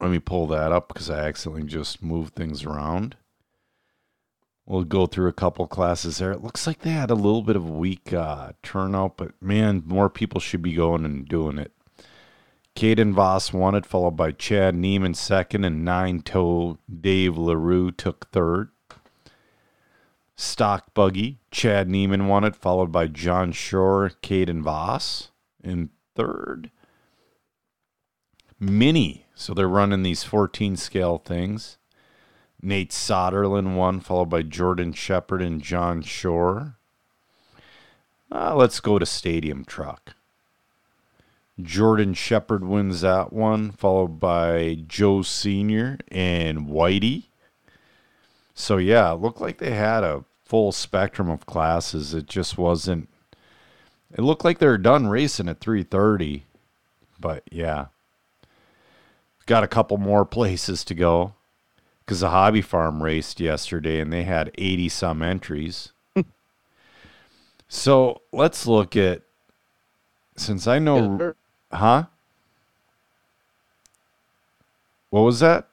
Let 0.00 0.10
me 0.10 0.18
pull 0.18 0.46
that 0.46 0.72
up 0.72 0.88
because 0.88 1.10
I 1.10 1.26
accidentally 1.28 1.68
just 1.68 2.02
moved 2.02 2.34
things 2.34 2.64
around. 2.64 3.16
We'll 4.66 4.84
go 4.84 5.06
through 5.06 5.28
a 5.28 5.34
couple 5.34 5.66
classes 5.66 6.18
there. 6.18 6.32
It 6.32 6.42
looks 6.42 6.66
like 6.66 6.80
they 6.80 6.90
had 6.90 7.10
a 7.10 7.14
little 7.14 7.42
bit 7.42 7.56
of 7.56 7.68
a 7.68 7.72
weak 7.72 8.12
uh, 8.12 8.52
turnout, 8.62 9.18
but 9.18 9.32
man, 9.40 9.82
more 9.84 10.08
people 10.08 10.40
should 10.40 10.62
be 10.62 10.72
going 10.72 11.04
and 11.04 11.28
doing 11.28 11.58
it. 11.58 11.72
Caden 12.74 13.12
Voss 13.12 13.52
won 13.52 13.74
it, 13.74 13.86
followed 13.86 14.16
by 14.16 14.32
Chad 14.32 14.74
Neiman 14.74 15.14
second, 15.14 15.64
and 15.64 15.84
nine 15.84 16.20
toe 16.20 16.78
Dave 17.00 17.36
LaRue 17.36 17.92
took 17.92 18.30
third. 18.30 18.70
Stock 20.34 20.92
Buggy, 20.94 21.38
Chad 21.50 21.88
Neiman 21.88 22.26
won 22.26 22.42
it, 22.42 22.56
followed 22.56 22.90
by 22.90 23.06
John 23.06 23.52
Shore, 23.52 24.10
Caden 24.22 24.62
Voss 24.62 25.30
in 25.62 25.90
third. 26.16 26.70
Mini, 28.58 29.26
so 29.34 29.54
they're 29.54 29.68
running 29.68 30.02
these 30.02 30.24
14 30.24 30.76
scale 30.76 31.18
things. 31.18 31.78
Nate 32.64 32.90
Soderlin 32.90 33.76
won, 33.76 34.00
followed 34.00 34.30
by 34.30 34.42
Jordan 34.42 34.94
Shepard 34.94 35.42
and 35.42 35.60
John 35.60 36.00
Shore. 36.00 36.76
Uh, 38.32 38.54
let's 38.54 38.80
go 38.80 38.98
to 38.98 39.04
Stadium 39.04 39.64
Truck. 39.64 40.14
Jordan 41.60 42.14
Shepard 42.14 42.64
wins 42.64 43.02
that 43.02 43.32
one, 43.32 43.70
followed 43.70 44.18
by 44.18 44.78
Joe 44.88 45.22
Senior 45.22 45.98
and 46.08 46.66
Whitey. 46.66 47.24
So 48.54 48.78
yeah, 48.78 49.12
it 49.12 49.20
looked 49.20 49.40
like 49.40 49.58
they 49.58 49.72
had 49.72 50.02
a 50.02 50.24
full 50.44 50.72
spectrum 50.72 51.28
of 51.28 51.46
classes. 51.46 52.14
It 52.14 52.26
just 52.26 52.56
wasn't. 52.56 53.08
It 54.12 54.22
looked 54.22 54.44
like 54.44 54.58
they 54.58 54.66
were 54.66 54.78
done 54.78 55.06
racing 55.06 55.48
at 55.48 55.60
three 55.60 55.82
thirty, 55.82 56.46
but 57.20 57.44
yeah, 57.52 57.86
got 59.46 59.64
a 59.64 59.68
couple 59.68 59.98
more 59.98 60.24
places 60.24 60.82
to 60.84 60.94
go 60.94 61.34
because 62.04 62.20
the 62.20 62.30
hobby 62.30 62.60
farm 62.62 63.02
raced 63.02 63.40
yesterday 63.40 64.00
and 64.00 64.12
they 64.12 64.24
had 64.24 64.50
80 64.58 64.88
some 64.88 65.22
entries. 65.22 65.92
so 67.68 68.20
let's 68.32 68.66
look 68.66 68.96
at 68.96 69.22
since 70.36 70.66
I 70.66 70.78
know, 70.78 71.16
sure. 71.18 71.36
huh? 71.72 72.04
What 75.10 75.20
was 75.22 75.40
that? 75.40 75.68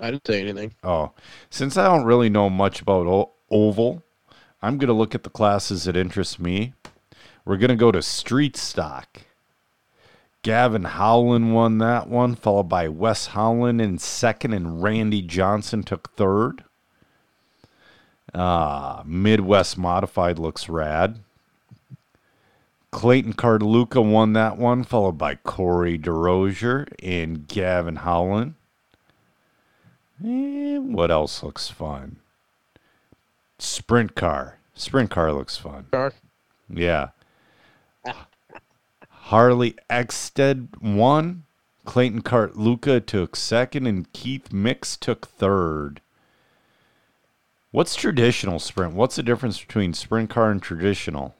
I 0.00 0.10
didn't 0.10 0.26
say 0.26 0.40
anything. 0.40 0.74
Oh, 0.84 1.12
since 1.50 1.76
I 1.76 1.86
don't 1.86 2.04
really 2.04 2.28
know 2.28 2.50
much 2.50 2.82
about 2.82 3.06
o- 3.06 3.32
oval, 3.50 4.04
I'm 4.62 4.78
going 4.78 4.88
to 4.88 4.92
look 4.94 5.14
at 5.14 5.22
the 5.24 5.30
classes 5.30 5.84
that 5.84 5.96
interest 5.96 6.38
me. 6.38 6.74
We're 7.44 7.56
going 7.56 7.70
to 7.70 7.76
go 7.76 7.90
to 7.90 8.02
street 8.02 8.56
stock. 8.56 9.22
Gavin 10.48 10.84
Howland 10.84 11.52
won 11.52 11.76
that 11.76 12.08
one, 12.08 12.34
followed 12.34 12.70
by 12.70 12.88
Wes 12.88 13.26
Howland 13.26 13.82
in 13.82 13.98
second, 13.98 14.54
and 14.54 14.82
Randy 14.82 15.20
Johnson 15.20 15.82
took 15.82 16.16
third. 16.16 16.64
Uh, 18.32 19.02
Midwest 19.04 19.76
Modified 19.76 20.38
looks 20.38 20.66
rad. 20.66 21.18
Clayton 22.90 23.34
Cardeluca 23.34 24.02
won 24.02 24.32
that 24.32 24.56
one, 24.56 24.84
followed 24.84 25.18
by 25.18 25.34
Corey 25.34 25.98
DeRozier 25.98 26.88
and 27.02 27.46
Gavin 27.46 27.96
Howland. 27.96 28.54
And 30.18 30.94
what 30.94 31.10
else 31.10 31.42
looks 31.42 31.68
fun? 31.68 32.16
Sprint 33.58 34.14
car. 34.14 34.56
Sprint 34.72 35.10
car 35.10 35.30
looks 35.30 35.58
fun. 35.58 35.88
Car. 35.90 36.14
Yeah. 36.70 37.08
Harley 39.28 39.76
Exted 39.90 40.68
won. 40.80 41.44
Clayton 41.84 42.22
Cart 42.22 42.56
Luca 42.56 42.98
took 42.98 43.36
second, 43.36 43.86
and 43.86 44.10
Keith 44.14 44.54
Mix 44.54 44.96
took 44.96 45.26
third. 45.26 46.00
What's 47.70 47.94
traditional 47.94 48.58
sprint? 48.58 48.94
What's 48.94 49.16
the 49.16 49.22
difference 49.22 49.60
between 49.60 49.92
sprint 49.92 50.30
car 50.30 50.50
and 50.50 50.62
traditional? 50.62 51.34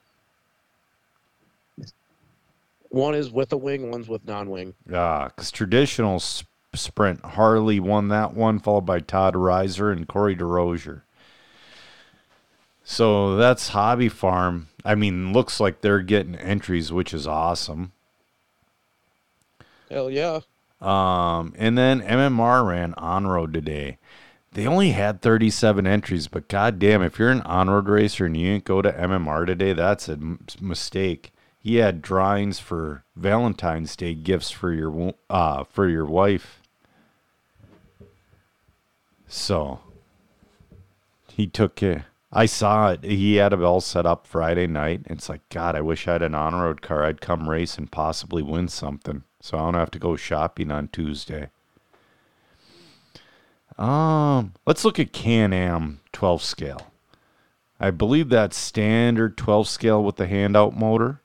One 2.91 3.15
is 3.15 3.31
with 3.31 3.53
a 3.55 3.57
wing, 3.57 3.91
one's 3.91 4.09
with 4.09 4.27
non-wing. 4.27 4.75
Ah, 4.93 5.29
because 5.29 5.51
traditional 5.51 6.17
s- 6.17 6.45
sprint, 6.75 7.25
Harley 7.25 7.81
won 7.81 8.09
that 8.09 8.35
one, 8.35 8.59
followed 8.59 8.85
by 8.85 9.01
Todd 9.01 9.33
Reiser 9.33 9.91
and 9.91 10.07
Corey 10.07 10.37
DeRozier. 10.37 11.03
So 12.91 13.37
that's 13.37 13.69
Hobby 13.69 14.09
Farm. 14.09 14.69
I 14.83 14.95
mean, 14.95 15.35
looks 15.35 15.61
like 15.61 15.83
they're 15.83 16.01
getting 16.01 16.35
entries, 16.37 16.91
which 16.91 17.13
is 17.13 17.27
awesome. 17.27 17.93
Hell 19.91 20.11
yeah. 20.11 20.41
Um, 20.81 21.53
and 21.59 21.77
then 21.77 22.01
MMR 22.01 22.67
ran 22.67 22.95
on 22.95 23.27
road 23.27 23.53
today. 23.53 23.99
They 24.53 24.67
only 24.67 24.93
had 24.93 25.21
37 25.21 25.87
entries, 25.87 26.29
but 26.29 26.49
goddamn, 26.49 27.03
if 27.03 27.19
you're 27.19 27.31
an 27.31 27.43
on 27.43 27.69
road 27.69 27.91
racer 27.91 28.25
and 28.25 28.35
you 28.35 28.53
didn't 28.53 28.65
go 28.65 28.81
to 28.81 28.91
MMR 28.91 29.45
today, 29.45 29.75
that's 29.75 30.09
a 30.09 30.13
m- 30.13 30.41
mistake. 30.59 31.31
He 31.61 31.77
had 31.77 32.01
drawings 32.01 32.59
for 32.59 33.05
Valentine's 33.15 33.97
Day 33.97 34.15
gifts 34.15 34.51
for 34.51 34.73
your 34.73 35.13
uh 35.29 35.65
for 35.65 35.87
your 35.91 36.07
wife. 36.07 36.63
So 39.27 39.81
he 41.31 41.47
took 41.47 41.83
it. 41.83 42.05
I 42.31 42.47
saw 42.47 42.91
it. 42.91 43.05
He 43.05 43.37
had 43.37 43.53
it 43.53 43.63
all 43.63 43.81
set 43.81 44.05
up 44.05 44.27
Friday 44.27 44.67
night. 44.67 45.03
It's 45.07 45.29
like, 45.29 45.49
God, 45.49 45.75
I 45.75 45.81
wish 45.81 46.07
I 46.07 46.13
had 46.13 46.23
an 46.23 46.35
on 46.35 46.55
road 46.55 46.83
car. 46.83 47.05
I'd 47.05 47.21
come 47.21 47.49
race 47.49 47.79
and 47.79 47.91
possibly 47.91 48.43
win 48.43 48.69
something. 48.69 49.25
So 49.41 49.57
I 49.57 49.63
don't 49.63 49.75
have 49.75 49.91
to 49.93 49.99
go 49.99 50.17
shopping 50.17 50.71
on 50.71 50.89
Tuesday. 50.89 51.49
Um, 53.79 54.55
let's 54.67 54.85
look 54.85 54.99
at 54.99 55.13
Can 55.13 55.53
Am 55.53 56.01
12 56.13 56.43
scale. 56.43 56.93
I 57.81 57.91
believe 57.93 58.29
that's 58.29 58.57
standard 58.57 59.37
12 59.37 59.69
scale 59.69 60.03
with 60.03 60.17
the 60.17 60.27
handout 60.27 60.77
motor. 60.77 61.21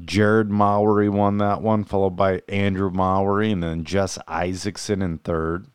Jared 0.00 0.48
Mowry 0.48 1.08
won 1.08 1.38
that 1.38 1.60
one, 1.60 1.82
followed 1.82 2.14
by 2.14 2.42
Andrew 2.48 2.90
Mowry, 2.90 3.50
and 3.50 3.62
then 3.62 3.82
Jess 3.82 4.16
Isaacson 4.28 5.02
in 5.02 5.18
third. 5.18 5.66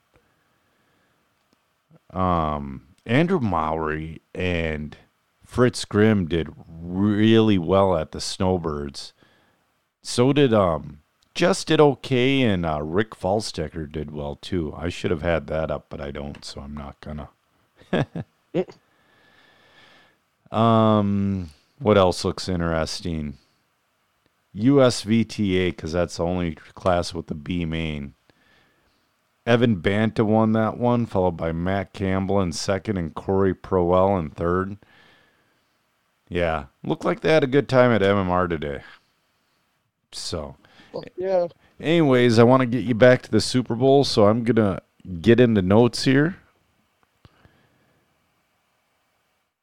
Um, 2.11 2.92
Andrew 3.05 3.39
Mowry 3.39 4.21
and 4.33 4.97
Fritz 5.45 5.85
Grimm 5.85 6.27
did 6.27 6.49
really 6.67 7.57
well 7.57 7.97
at 7.97 8.11
the 8.11 8.21
Snowbirds. 8.21 9.13
So 10.01 10.33
did 10.33 10.53
um 10.53 10.99
just 11.35 11.67
did 11.67 11.81
okay, 11.81 12.41
and 12.41 12.65
uh, 12.65 12.81
Rick 12.81 13.11
Falstecker 13.11 13.91
did 13.91 14.11
well 14.11 14.35
too. 14.35 14.73
I 14.77 14.89
should 14.89 15.11
have 15.11 15.23
had 15.23 15.47
that 15.47 15.71
up, 15.71 15.87
but 15.89 15.99
I 15.99 16.11
don't, 16.11 16.45
so 16.45 16.61
I'm 16.61 16.75
not 16.75 16.97
gonna. 17.01 17.29
um, 20.51 21.49
what 21.79 21.97
else 21.97 22.23
looks 22.23 22.47
interesting? 22.47 23.37
USVTA, 24.55 25.69
because 25.69 25.93
that's 25.93 26.17
the 26.17 26.23
only 26.23 26.53
class 26.75 27.13
with 27.13 27.27
the 27.27 27.35
B 27.35 27.65
main. 27.65 28.13
Evan 29.45 29.75
Banta 29.75 30.23
won 30.23 30.53
that 30.53 30.77
one, 30.77 31.05
followed 31.05 31.35
by 31.37 31.51
Matt 31.51 31.93
Campbell 31.93 32.39
in 32.41 32.53
second 32.53 32.97
and 32.97 33.13
Corey 33.13 33.53
Proel 33.53 34.17
in 34.19 34.29
third. 34.29 34.77
Yeah, 36.29 36.65
looked 36.83 37.03
like 37.05 37.19
they 37.19 37.31
had 37.31 37.43
a 37.43 37.47
good 37.47 37.67
time 37.67 37.91
at 37.91 38.01
MMR 38.01 38.49
today. 38.49 38.81
So, 40.11 40.55
Well, 40.93 41.03
yeah. 41.17 41.47
anyways, 41.79 42.39
I 42.39 42.43
want 42.43 42.61
to 42.61 42.65
get 42.65 42.85
you 42.85 42.95
back 42.95 43.21
to 43.23 43.31
the 43.31 43.41
Super 43.41 43.75
Bowl, 43.75 44.03
so 44.03 44.27
I'm 44.27 44.43
gonna 44.43 44.81
get 45.21 45.39
into 45.39 45.61
notes 45.61 46.05
here. 46.05 46.37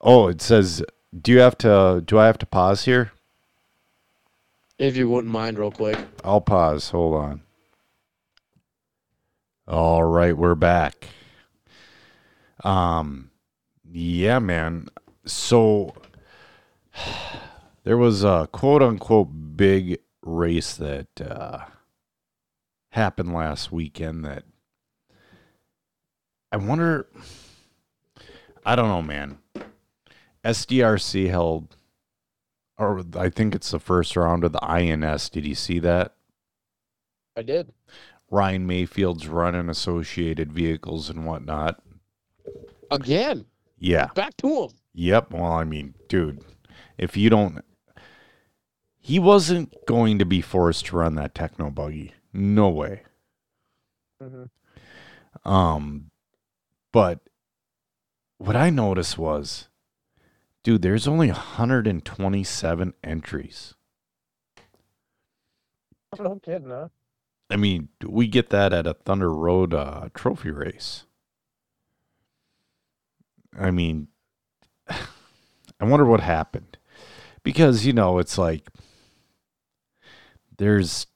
Oh, 0.02 0.28
it 0.28 0.40
says, 0.42 0.82
"Do 1.18 1.32
you 1.32 1.40
have 1.40 1.56
to? 1.58 2.02
Do 2.04 2.18
I 2.18 2.26
have 2.26 2.38
to 2.38 2.46
pause 2.46 2.84
here?" 2.84 3.12
If 4.78 4.96
you 4.96 5.08
wouldn't 5.10 5.32
mind, 5.32 5.58
real 5.58 5.70
quick. 5.70 5.98
I'll 6.24 6.40
pause. 6.40 6.90
Hold 6.90 7.14
on. 7.14 7.42
All 9.70 10.02
right, 10.02 10.36
we're 10.36 10.56
back. 10.56 11.06
Um, 12.64 13.30
yeah, 13.88 14.40
man. 14.40 14.88
So 15.26 15.94
there 17.84 17.96
was 17.96 18.24
a 18.24 18.48
quote 18.50 18.82
unquote 18.82 19.28
big 19.56 20.00
race 20.22 20.74
that 20.74 21.06
uh, 21.20 21.66
happened 22.90 23.32
last 23.32 23.70
weekend 23.70 24.24
that 24.24 24.42
I 26.50 26.56
wonder. 26.56 27.06
I 28.66 28.74
don't 28.74 28.88
know, 28.88 29.02
man. 29.02 29.38
SDRC 30.44 31.30
held, 31.30 31.76
or 32.76 33.04
I 33.14 33.30
think 33.30 33.54
it's 33.54 33.70
the 33.70 33.78
first 33.78 34.16
round 34.16 34.42
of 34.42 34.50
the 34.50 34.64
INS. 34.64 35.28
Did 35.28 35.46
you 35.46 35.54
see 35.54 35.78
that? 35.78 36.14
I 37.36 37.42
did. 37.42 37.72
Ryan 38.30 38.66
Maifield's 38.66 39.26
run 39.26 39.54
running 39.54 39.68
associated 39.68 40.52
vehicles 40.52 41.10
and 41.10 41.26
whatnot. 41.26 41.82
Again. 42.90 43.46
Yeah. 43.78 44.06
Back 44.14 44.36
to 44.38 44.64
him. 44.64 44.70
Yep. 44.94 45.32
Well, 45.32 45.52
I 45.52 45.64
mean, 45.64 45.94
dude, 46.08 46.44
if 46.96 47.16
you 47.16 47.28
don't, 47.28 47.64
he 48.98 49.18
wasn't 49.18 49.74
going 49.86 50.18
to 50.18 50.24
be 50.24 50.40
forced 50.40 50.86
to 50.86 50.96
run 50.96 51.16
that 51.16 51.34
techno 51.34 51.70
buggy. 51.70 52.14
No 52.32 52.68
way. 52.68 53.02
Mm-hmm. 54.22 55.50
Um, 55.50 56.10
but 56.92 57.20
what 58.38 58.54
I 58.56 58.70
noticed 58.70 59.18
was, 59.18 59.68
dude, 60.62 60.82
there's 60.82 61.08
only 61.08 61.28
127 61.28 62.94
entries. 63.02 63.74
No 66.18 66.40
kidding, 66.42 66.70
huh? 66.70 66.88
I 67.50 67.56
mean, 67.56 67.88
we 68.06 68.28
get 68.28 68.50
that 68.50 68.72
at 68.72 68.86
a 68.86 68.94
Thunder 68.94 69.32
Road 69.32 69.74
uh, 69.74 70.08
trophy 70.14 70.50
race. 70.50 71.04
I 73.58 73.70
mean, 73.70 74.08
I 74.88 75.84
wonder 75.84 76.04
what 76.04 76.20
happened. 76.20 76.78
Because, 77.42 77.86
you 77.86 77.92
know, 77.92 78.18
it's 78.18 78.36
like 78.38 78.68
there's 80.58 81.06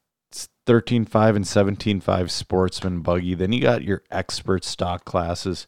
13.5 0.67 1.37
and 1.37 1.45
17.5 1.45 2.31
sportsman 2.31 3.00
buggy. 3.00 3.35
Then 3.35 3.53
you 3.53 3.61
got 3.61 3.85
your 3.85 4.03
expert 4.11 4.64
stock 4.64 5.05
classes. 5.05 5.67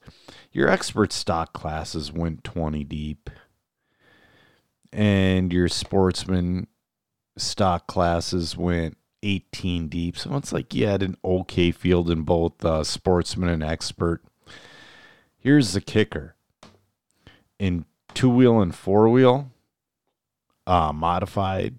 Your 0.51 0.69
expert 0.69 1.13
stock 1.13 1.53
classes 1.53 2.11
went 2.11 2.43
20 2.43 2.83
deep. 2.85 3.31
And 4.93 5.53
your 5.53 5.69
sportsman 5.69 6.69
stock 7.37 7.87
classes 7.87 8.57
went 8.57 8.97
18 9.27 9.89
deep. 9.89 10.17
So 10.17 10.37
it's 10.37 10.53
like 10.53 10.73
you 10.73 10.87
had 10.87 11.03
an 11.03 11.17
okay 11.25 11.71
field 11.73 12.11
in 12.11 12.23
both 12.23 12.65
uh, 12.65 12.85
sportsman 12.85 13.49
and 13.49 13.63
expert. 13.63 14.23
Here's 15.39 15.73
the 15.73 15.81
kicker 15.81 16.37
in 17.59 17.85
two 18.15 18.31
wheel 18.31 18.61
and 18.61 18.75
four 18.75 19.09
wheel, 19.09 19.51
uh, 20.67 20.93
modified, 20.93 21.77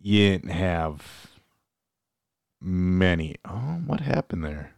you 0.00 0.30
didn't 0.30 0.50
have 0.50 1.30
many. 2.60 3.36
Oh, 3.44 3.80
what 3.86 4.00
happened 4.00 4.44
there? 4.44 4.72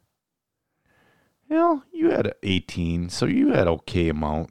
Well, 1.48 1.84
you 1.92 2.10
had 2.10 2.34
18, 2.42 3.08
so 3.08 3.26
you 3.26 3.48
had 3.48 3.66
okay 3.66 4.08
amount. 4.08 4.50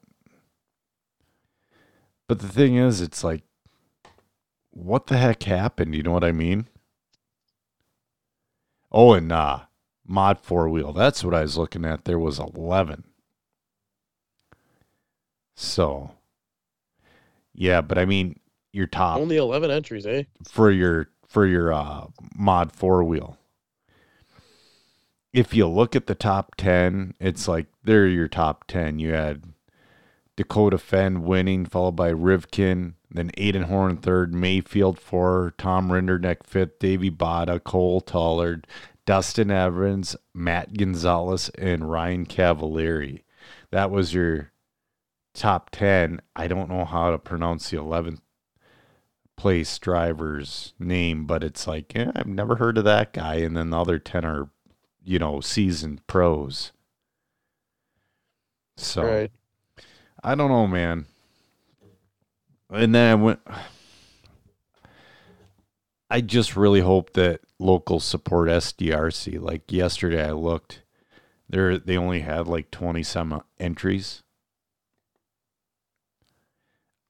But 2.27 2.39
the 2.39 2.47
thing 2.47 2.75
is, 2.75 3.01
it's 3.01 3.23
like, 3.23 3.43
what 4.77 5.07
the 5.07 5.17
heck 5.17 5.43
happened? 5.43 5.96
You 5.96 6.03
know 6.03 6.12
what 6.12 6.24
I 6.24 6.31
mean? 6.31 6.67
Oh, 8.91 9.13
and 9.13 9.31
uh, 9.31 9.62
mod 10.05 10.39
four 10.39 10.69
wheel. 10.69 10.93
That's 10.93 11.24
what 11.24 11.34
I 11.34 11.41
was 11.41 11.57
looking 11.57 11.84
at. 11.84 12.05
There 12.05 12.19
was 12.19 12.39
11. 12.39 13.03
So, 15.55 16.12
yeah, 17.53 17.81
but 17.81 17.98
I 17.98 18.05
mean, 18.05 18.39
your 18.72 18.86
top 18.86 19.19
Only 19.19 19.38
11 19.38 19.72
entries, 19.72 20.05
eh? 20.05 20.24
for 20.48 20.69
your 20.69 21.10
for 21.27 21.46
your 21.46 21.74
uh, 21.74 22.05
mod 22.36 22.72
four 22.72 23.03
wheel. 23.03 23.38
If 25.34 25.53
you 25.53 25.67
look 25.67 25.96
at 25.96 26.07
the 26.07 26.15
top 26.15 26.55
ten, 26.55 27.15
it's 27.19 27.48
like 27.48 27.65
they're 27.84 28.07
your 28.07 28.27
top 28.27 28.65
ten. 28.67 29.00
You 29.00 29.13
had 29.13 29.43
Dakota 30.36 30.77
Phend 30.77 31.24
winning, 31.24 31.65
followed 31.65 31.96
by 31.96 32.12
Rivkin, 32.12 32.93
then 33.09 33.32
Aiden 33.38 33.65
Horn 33.65 33.97
third, 33.97 34.34
Maifield 34.34 34.99
four, 34.99 35.53
Tom 35.58 35.89
Rinderneck 35.89 36.45
fifth, 36.45 36.79
Davey 36.79 37.12
Bada, 37.12 37.63
Cole 37.63 38.01
Tollard, 38.01 38.65
Dustin 39.05 39.49
Evans, 39.49 40.15
Matt 40.34 40.77
Gonzalez, 40.77 41.49
and 41.58 41.89
Ryan 41.89 42.25
Cavalieri. 42.25 43.23
That 43.71 43.91
was 43.91 44.13
your 44.13 44.51
top 45.34 45.69
ten. 45.71 46.21
I 46.36 46.47
don't 46.47 46.69
know 46.69 46.86
how 46.86 47.12
to 47.12 47.17
pronounce 47.17 47.69
the 47.69 47.77
eleventh 47.77 48.21
place 49.38 49.77
driver's 49.79 50.73
name, 50.77 51.25
but 51.25 51.43
it's 51.43 51.67
like, 51.67 51.93
yeah, 51.93 52.12
I've 52.15 52.27
never 52.27 52.58
heard 52.58 52.77
of 52.77 52.84
that 52.84 53.13
guy. 53.13 53.36
And 53.36 53.55
then 53.55 53.69
the 53.69 53.79
other 53.79 53.99
10 53.99 54.25
are, 54.25 54.49
you 55.05 55.19
know, 55.19 55.39
seasoned 55.39 56.05
pros. 56.08 56.73
So 58.75 59.03
Right. 59.05 59.32
I 60.23 60.36
don't 60.36 60.49
know, 60.49 60.67
man. 60.67 61.05
And 62.69 62.93
then 62.93 63.12
I 63.12 63.15
went, 63.15 63.39
I 66.10 66.21
just 66.21 66.56
really 66.56 66.82
hope 66.82 67.13
that 67.13 67.41
local 67.60 67.99
support 67.99 68.49
SDRC. 68.49 69.39
Like 69.39 69.71
yesterday, 69.71 70.27
I 70.27 70.32
looked, 70.32 70.84
there 71.49 71.77
they 71.77 71.97
only 71.97 72.21
had 72.21 72.47
like 72.47 72.71
20 72.71 73.03
some 73.03 73.43
entries. 73.60 74.23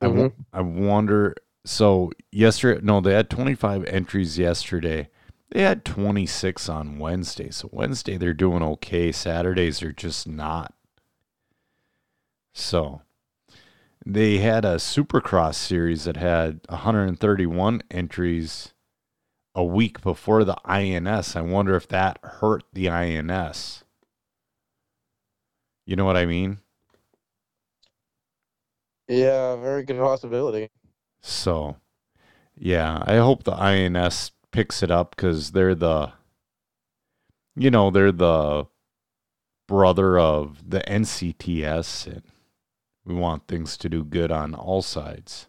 I 0.02 0.08
wo- 0.08 0.30
mm-hmm. 0.30 0.42
I 0.54 0.62
wonder. 0.62 1.36
So 1.66 2.12
yesterday, 2.32 2.82
no, 2.84 3.02
they 3.02 3.14
had 3.14 3.30
25 3.30 3.86
entries 3.86 4.38
yesterday. 4.38 5.10
They 5.50 5.62
had 5.62 5.86
26 5.86 6.70
on 6.70 7.00
Wednesday. 7.00 7.50
So 7.50 7.70
Wednesday 7.72 8.18
they're 8.18 8.34
doing 8.34 8.62
okay. 8.64 9.12
Saturdays 9.12 9.82
are 9.82 9.94
just 9.94 10.28
not. 10.28 10.74
So 12.54 13.02
they 14.10 14.38
had 14.38 14.64
a 14.64 14.76
Supercross 14.76 15.56
series 15.56 16.06
that 16.06 16.16
had 16.16 16.62
131 16.70 17.82
entries 17.92 18.74
a 19.54 19.66
week 19.66 20.02
before 20.02 20.46
the 20.46 20.56
INS. 20.64 21.36
I 21.36 21.42
wonder 21.42 21.76
if 21.76 21.90
that 21.90 22.18
hurt 22.24 22.64
the 22.72 22.90
INS. 22.90 23.84
You 25.86 25.98
know 25.98 26.06
what 26.06 26.16
I 26.16 26.26
mean? 26.26 26.60
Yeah, 29.10 29.58
very 29.58 29.84
good 29.84 30.00
possibility. 30.00 30.70
So, 31.22 31.76
yeah, 32.56 33.04
I 33.06 33.18
hope 33.18 33.44
the 33.44 33.56
INS 33.56 34.32
picks 34.54 34.82
it 34.82 34.92
up 34.92 35.18
because 35.18 35.52
they're 35.52 35.76
the, 35.76 36.14
you 37.58 37.70
know, 37.70 37.90
they're 37.90 38.14
the 38.14 38.68
brother 39.68 40.18
of 40.18 40.70
the 40.70 40.80
NCTS, 40.80 42.08
and 42.08 42.24
we 43.08 43.16
want 43.16 43.48
things 43.48 43.78
to 43.78 43.90
do 43.90 44.04
good 44.04 44.32
on 44.32 44.54
all 44.54 44.82
sides. 44.82 45.48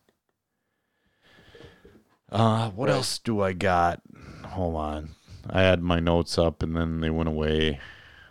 Uh, 2.30 2.70
what 2.70 2.88
Right. 2.88 2.94
else 2.94 3.18
do 3.18 3.40
I 3.40 3.52
got? 3.52 4.02
Hold 4.46 4.76
on. 4.76 5.10
I 5.48 5.62
had 5.62 5.82
my 5.82 5.98
notes 6.00 6.38
up 6.38 6.62
and 6.62 6.76
then 6.76 7.00
they 7.00 7.10
went 7.10 7.28
away. 7.28 7.80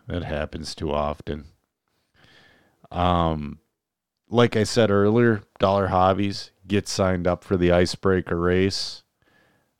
That 0.08 0.24
happens 0.24 0.76
too 0.76 0.92
often. 0.94 1.46
Um, 2.92 3.60
like 4.30 4.56
I 4.56 4.64
said 4.64 4.92
earlier, 4.92 5.42
Dollar 5.60 5.88
Hobbies 5.88 6.52
get 6.68 6.88
signed 6.88 7.28
up 7.28 7.44
for 7.44 7.58
the 7.58 7.72
icebreaker 7.72 8.38
race. 8.38 9.04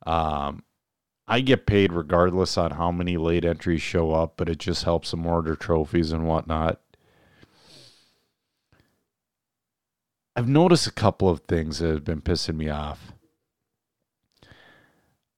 Um, 0.06 0.64
I 1.28 1.42
get 1.42 1.66
paid 1.68 1.92
regardless 1.92 2.58
on 2.58 2.72
how 2.72 2.92
many 2.92 3.18
late 3.18 3.46
entries 3.46 3.82
show 3.82 4.14
up, 4.14 4.36
but 4.38 4.50
it 4.50 4.58
just 4.60 4.84
helps 4.86 5.12
them 5.12 5.26
order 5.26 5.56
trophies 5.56 6.12
and 6.12 6.26
whatnot. 6.26 6.82
I've 10.38 10.48
noticed 10.48 10.86
a 10.86 10.92
couple 10.92 11.30
of 11.30 11.40
things 11.42 11.80
that 11.80 11.90
have 11.90 12.06
been 12.06 12.22
pissing 12.22 12.58
me 12.58 12.70
off. 12.70 13.12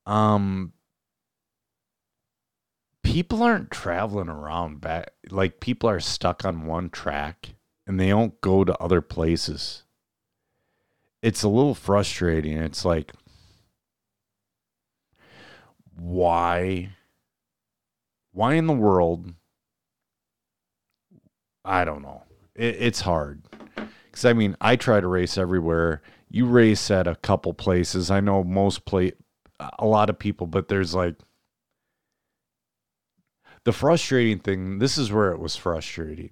Um, 0.06 0.74
people 3.02 3.42
aren't 3.42 3.72
traveling 3.72 4.28
around 4.28 4.82
back 4.82 5.12
like 5.30 5.62
people 5.62 5.90
are 5.90 6.02
stuck 6.02 6.44
on 6.44 6.66
one 6.66 6.90
track 6.90 7.56
and 7.88 7.98
they 7.98 8.10
don't 8.10 8.42
go 8.42 8.66
to 8.66 8.78
other 8.78 9.00
places. 9.00 9.84
It's 11.22 11.44
a 11.44 11.50
little 11.50 11.76
frustrating. 11.76 12.58
It's 12.58 12.84
like 12.84 13.14
why 15.96 16.90
why 18.34 18.56
in 18.56 18.68
the 18.68 18.74
world 18.74 19.34
I 21.64 21.86
don't 21.86 22.02
know. 22.02 22.24
It, 22.54 22.76
it's 22.80 23.00
hard. 23.00 23.44
Cuz 24.12 24.26
I 24.26 24.34
mean, 24.34 24.56
I 24.62 24.76
try 24.76 25.00
to 25.00 25.08
race 25.08 25.38
everywhere. 25.38 26.02
You 26.30 26.45
race 26.45 26.91
at 26.91 27.08
a 27.08 27.15
couple 27.15 27.54
places. 27.54 28.12
I 28.12 28.19
know 28.19 28.43
most 28.43 28.86
play 28.86 29.13
a 29.78 29.86
lot 29.86 30.10
of 30.10 30.19
people, 30.19 30.48
but 30.48 30.67
there's 30.67 30.93
like 30.95 31.15
the 33.63 33.74
frustrating 33.74 34.39
thing, 34.39 34.80
this 34.80 34.98
is 34.98 35.12
where 35.12 35.32
it 35.32 35.39
was 35.39 35.56
frustrating. 35.56 36.32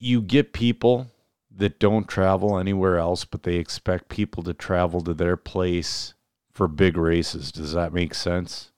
You 0.00 0.20
get 0.20 0.52
people 0.52 1.10
that 1.50 1.78
don't 1.78 2.08
travel 2.08 2.58
anywhere 2.58 2.98
else, 2.98 3.24
but 3.24 3.44
they 3.44 3.56
expect 3.56 4.08
people 4.08 4.42
to 4.42 4.52
travel 4.52 5.00
to 5.02 5.14
their 5.14 5.36
place 5.36 6.14
for 6.50 6.68
big 6.68 6.96
races. 6.96 7.52
Does 7.52 7.72
that 7.72 7.92
make 7.92 8.14
sense? 8.14 8.72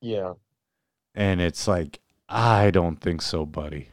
Yeah. 0.00 0.34
And 1.14 1.40
it's 1.40 1.66
like, 1.66 2.00
I 2.28 2.70
don't 2.70 3.00
think 3.00 3.20
so, 3.20 3.44
buddy. 3.44 3.90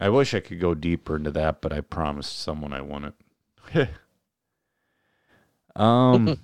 I 0.00 0.08
wish 0.08 0.32
I 0.32 0.40
could 0.40 0.60
go 0.60 0.74
deeper 0.74 1.16
into 1.16 1.30
that, 1.32 1.60
but 1.60 1.72
I 1.72 1.82
promised 1.82 2.40
someone 2.40 2.72
I 2.72 2.80
wouldn't. 2.80 3.14
um, 5.76 6.38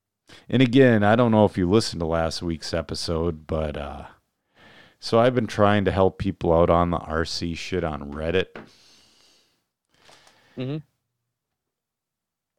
and 0.48 0.62
again, 0.62 1.04
I 1.04 1.14
don't 1.14 1.30
know 1.30 1.44
if 1.44 1.58
you 1.58 1.68
listened 1.68 2.00
to 2.00 2.06
last 2.06 2.42
week's 2.42 2.72
episode, 2.72 3.46
but 3.46 3.76
uh, 3.76 4.04
so 4.98 5.18
I've 5.18 5.34
been 5.34 5.46
trying 5.46 5.84
to 5.84 5.90
help 5.92 6.18
people 6.18 6.52
out 6.52 6.70
on 6.70 6.90
the 6.90 6.98
RC 6.98 7.56
shit 7.58 7.84
on 7.84 8.10
Reddit. 8.12 8.56
Mhm. 10.56 10.82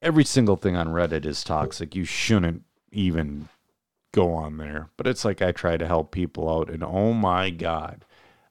Every 0.01 0.23
single 0.23 0.57
thing 0.57 0.75
on 0.75 0.89
Reddit 0.89 1.25
is 1.25 1.43
toxic. 1.43 1.95
You 1.95 2.05
shouldn't 2.05 2.63
even 2.91 3.49
go 4.11 4.31
on 4.33 4.57
there. 4.57 4.89
But 4.95 5.07
it's 5.07 5.25
like 5.25 5.41
I 5.41 5.51
try 5.51 5.77
to 5.77 5.87
help 5.87 6.11
people 6.11 6.49
out, 6.49 6.69
and 6.69 6.83
oh 6.83 7.13
my 7.13 7.49
God, 7.49 8.05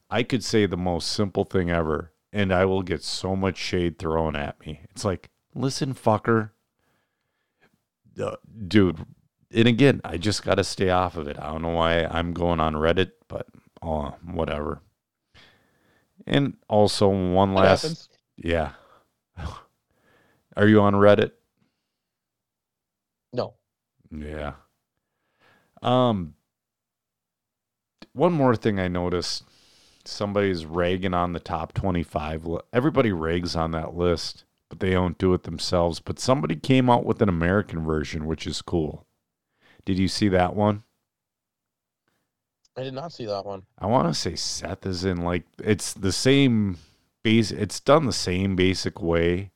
I 0.09 0.23
could 0.23 0.43
say 0.43 0.65
the 0.65 0.77
most 0.77 1.11
simple 1.11 1.43
thing 1.45 1.69
ever, 1.69 2.11
and 2.31 2.53
I 2.53 2.65
will 2.65 2.81
get 2.83 3.03
so 3.03 3.35
much 3.35 3.57
shade 3.57 3.97
thrown 3.97 4.35
at 4.35 4.59
me. 4.65 4.81
It's 4.91 5.03
like, 5.05 5.29
listen, 5.53 5.93
fucker. 5.93 6.51
Uh, 8.21 8.35
dude, 8.67 9.05
and 9.51 9.67
again, 9.67 10.01
I 10.05 10.17
just 10.17 10.43
got 10.43 10.55
to 10.55 10.63
stay 10.63 10.89
off 10.89 11.17
of 11.17 11.27
it. 11.27 11.37
I 11.39 11.47
don't 11.51 11.61
know 11.61 11.69
why 11.69 12.05
I'm 12.05 12.33
going 12.33 12.59
on 12.59 12.73
Reddit, 12.75 13.11
but 13.27 13.47
oh, 13.81 14.15
whatever. 14.23 14.81
And 16.27 16.55
also, 16.69 17.07
one 17.09 17.53
That 17.55 17.61
last. 17.61 17.81
happens. 17.83 18.09
Yeah. 18.37 18.71
Are 20.57 20.67
you 20.67 20.81
on 20.81 20.93
Reddit? 20.93 21.31
No. 23.33 23.53
Yeah. 24.11 24.53
Um 25.81 26.35
one 28.13 28.31
more 28.31 28.55
thing 28.55 28.79
I 28.79 28.87
noticed 28.87 29.43
somebody's 30.07 30.65
ragging 30.65 31.13
on 31.13 31.33
the 31.33 31.39
top 31.39 31.73
25 31.73 32.47
everybody 32.73 33.11
rags 33.11 33.55
on 33.55 33.71
that 33.71 33.95
list 33.95 34.43
but 34.69 34.79
they 34.79 34.91
don't 34.91 35.17
do 35.17 35.33
it 35.33 35.43
themselves 35.43 35.99
but 35.99 36.19
somebody 36.19 36.55
came 36.55 36.89
out 36.89 37.05
with 37.05 37.21
an 37.21 37.29
American 37.29 37.83
version 37.83 38.25
which 38.25 38.47
is 38.47 38.61
cool. 38.61 39.05
Did 39.85 39.99
you 39.99 40.07
see 40.07 40.27
that 40.29 40.55
one? 40.55 40.83
I 42.77 42.83
did 42.83 42.93
not 42.93 43.13
see 43.13 43.25
that 43.25 43.45
one. 43.45 43.63
I 43.79 43.85
want 43.85 44.07
to 44.07 44.19
say 44.19 44.35
Seth 44.35 44.85
is 44.85 45.05
in 45.05 45.21
like 45.21 45.43
it's 45.59 45.93
the 45.93 46.11
same 46.11 46.77
base 47.23 47.51
it's 47.51 47.79
done 47.79 48.05
the 48.05 48.13
same 48.13 48.55
basic 48.55 49.01
way 49.01 49.51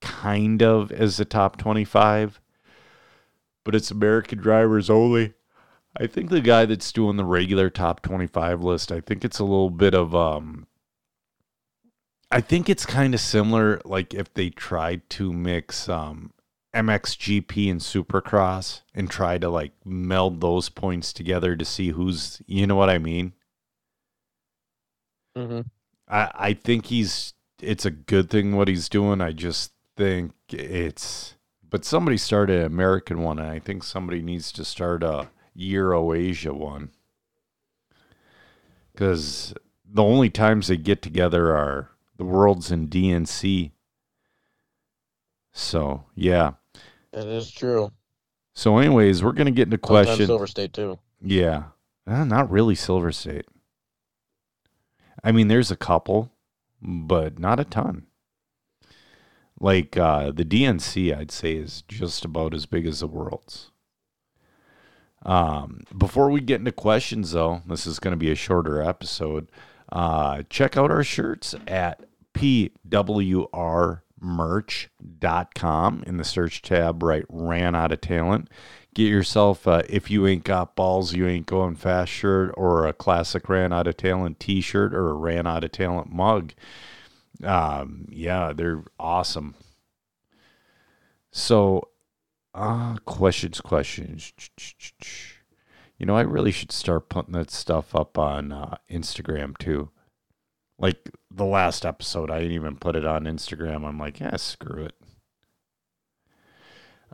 kind 0.00 0.62
of 0.62 0.90
as 0.90 1.16
the 1.16 1.24
top 1.24 1.56
25 1.56 2.40
but 3.64 3.74
it's 3.74 3.90
American 3.90 4.38
drivers 4.38 4.90
only. 4.90 5.34
I 5.98 6.06
think 6.06 6.30
the 6.30 6.40
guy 6.40 6.64
that's 6.64 6.92
doing 6.92 7.16
the 7.16 7.24
regular 7.24 7.68
top 7.68 8.02
25 8.02 8.62
list, 8.62 8.90
I 8.90 9.00
think 9.00 9.24
it's 9.24 9.38
a 9.38 9.44
little 9.44 9.70
bit 9.70 9.94
of 9.94 10.14
um 10.14 10.66
I 12.30 12.40
think 12.40 12.70
it's 12.70 12.86
kind 12.86 13.12
of 13.14 13.20
similar 13.20 13.80
like 13.84 14.14
if 14.14 14.32
they 14.32 14.50
tried 14.50 15.08
to 15.10 15.32
mix 15.32 15.88
um 15.88 16.32
MXGP 16.74 17.70
and 17.70 17.80
Supercross 17.80 18.80
and 18.94 19.10
try 19.10 19.36
to 19.36 19.50
like 19.50 19.72
meld 19.84 20.40
those 20.40 20.70
points 20.70 21.12
together 21.12 21.54
to 21.56 21.64
see 21.64 21.90
who's 21.90 22.40
you 22.46 22.66
know 22.66 22.76
what 22.76 22.88
I 22.88 22.98
mean? 22.98 23.34
Mm-hmm. 25.36 25.60
I 26.08 26.30
I 26.34 26.52
think 26.54 26.86
he's 26.86 27.34
it's 27.60 27.84
a 27.84 27.90
good 27.90 28.30
thing 28.30 28.56
what 28.56 28.68
he's 28.68 28.88
doing. 28.88 29.20
I 29.20 29.32
just 29.32 29.72
think 29.98 30.32
it's 30.48 31.36
but 31.68 31.84
somebody 31.84 32.16
started 32.16 32.60
an 32.60 32.66
American 32.66 33.20
one 33.20 33.38
and 33.38 33.48
I 33.48 33.58
think 33.58 33.84
somebody 33.84 34.22
needs 34.22 34.50
to 34.52 34.64
start 34.64 35.02
a 35.02 35.28
Euro 35.54 36.12
Asia 36.12 36.54
one. 36.54 36.90
Cuz 38.96 39.54
the 39.84 40.02
only 40.02 40.30
times 40.30 40.68
they 40.68 40.76
get 40.76 41.02
together 41.02 41.54
are 41.56 41.90
the 42.16 42.24
worlds 42.24 42.70
in 42.70 42.88
DNC. 42.88 43.72
So, 45.52 46.04
yeah. 46.14 46.52
It 47.12 47.26
is 47.26 47.50
true. 47.50 47.92
So 48.54 48.78
anyways, 48.78 49.22
we're 49.22 49.32
going 49.32 49.46
to 49.46 49.50
get 49.50 49.66
into 49.66 49.78
Sometimes 49.84 50.06
question. 50.06 50.26
Silver 50.26 50.46
State 50.46 50.72
too. 50.72 50.98
Yeah. 51.20 51.64
Uh, 52.06 52.24
not 52.24 52.50
really 52.50 52.74
Silver 52.74 53.12
State. 53.12 53.46
I 55.22 55.32
mean, 55.32 55.48
there's 55.48 55.70
a 55.70 55.76
couple, 55.76 56.32
but 56.80 57.38
not 57.38 57.60
a 57.60 57.64
ton. 57.64 58.06
Like 59.60 59.96
uh, 59.96 60.32
the 60.32 60.44
DNC, 60.44 61.16
I'd 61.16 61.30
say, 61.30 61.54
is 61.54 61.82
just 61.82 62.24
about 62.24 62.54
as 62.54 62.66
big 62.66 62.86
as 62.86 63.00
the 63.00 63.06
Worlds. 63.06 63.71
Um, 65.24 65.84
before 65.96 66.30
we 66.30 66.40
get 66.40 66.60
into 66.60 66.72
questions, 66.72 67.32
though, 67.32 67.62
this 67.66 67.86
is 67.86 67.98
going 67.98 68.12
to 68.12 68.18
be 68.18 68.30
a 68.30 68.36
shorter 68.36 68.82
episode. 68.82 69.50
Uh, 69.90 70.42
check 70.50 70.76
out 70.76 70.90
our 70.90 71.04
shirts 71.04 71.54
at 71.66 72.04
pwrmerch.com 72.34 72.84
in 76.06 76.16
the 76.16 76.24
search 76.24 76.62
tab, 76.62 77.02
right? 77.02 77.24
Ran 77.28 77.74
out 77.74 77.92
of 77.92 78.00
talent 78.00 78.48
get 78.94 79.08
yourself 79.08 79.66
uh, 79.66 79.82
if 79.88 80.10
you 80.10 80.26
ain't 80.26 80.44
got 80.44 80.76
balls 80.76 81.14
you 81.14 81.26
ain't 81.26 81.46
going 81.46 81.74
fast 81.74 82.12
shirt 82.12 82.52
or 82.56 82.86
a 82.86 82.92
classic 82.92 83.48
ran 83.48 83.72
out 83.72 83.86
of 83.86 83.96
talent 83.96 84.38
t-shirt 84.38 84.94
or 84.94 85.10
a 85.10 85.14
ran 85.14 85.46
out 85.46 85.64
of 85.64 85.72
talent 85.72 86.12
mug 86.12 86.52
um, 87.44 88.06
yeah 88.10 88.52
they're 88.52 88.84
awesome 88.98 89.54
so 91.30 91.88
uh 92.54 92.96
questions 93.04 93.60
questions 93.60 94.32
you 95.98 96.06
know 96.06 96.16
i 96.16 96.20
really 96.20 96.50
should 96.50 96.72
start 96.72 97.08
putting 97.08 97.32
that 97.32 97.50
stuff 97.50 97.94
up 97.94 98.18
on 98.18 98.52
uh, 98.52 98.76
instagram 98.90 99.56
too 99.58 99.90
like 100.78 101.10
the 101.30 101.44
last 101.44 101.86
episode 101.86 102.30
i 102.30 102.38
didn't 102.38 102.52
even 102.52 102.76
put 102.76 102.96
it 102.96 103.06
on 103.06 103.24
instagram 103.24 103.86
i'm 103.86 103.98
like 103.98 104.20
yeah 104.20 104.36
screw 104.36 104.84
it 104.84 104.94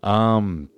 um 0.03 0.68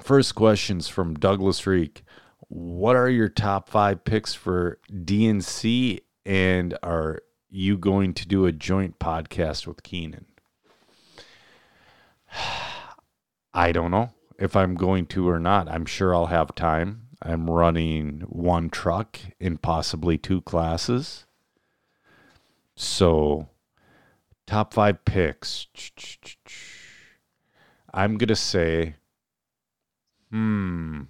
First 0.00 0.34
questions 0.34 0.88
from 0.88 1.14
Douglas 1.14 1.66
Reek. 1.66 2.02
What 2.48 2.96
are 2.96 3.08
your 3.08 3.28
top 3.28 3.68
five 3.70 4.04
picks 4.04 4.34
for 4.34 4.78
DNC? 4.92 6.00
And 6.26 6.76
are 6.82 7.22
you 7.48 7.78
going 7.78 8.12
to 8.14 8.26
do 8.26 8.46
a 8.46 8.52
joint 8.52 8.98
podcast 8.98 9.66
with 9.66 9.82
Keenan? 9.82 10.26
I 13.54 13.72
don't 13.72 13.90
know 13.90 14.10
if 14.38 14.56
I'm 14.56 14.74
going 14.74 15.06
to 15.06 15.28
or 15.28 15.38
not. 15.38 15.68
I'm 15.68 15.86
sure 15.86 16.14
I'll 16.14 16.26
have 16.26 16.54
time. 16.54 17.06
I'm 17.22 17.48
running 17.48 18.20
one 18.28 18.68
truck 18.68 19.18
in 19.40 19.56
possibly 19.56 20.18
two 20.18 20.42
classes. 20.42 21.24
So, 22.76 23.48
top 24.46 24.74
five 24.74 25.04
picks. 25.04 25.68
I'm 27.94 28.18
going 28.18 28.28
to 28.28 28.36
say 28.36 28.96
Hmm. 30.34 31.02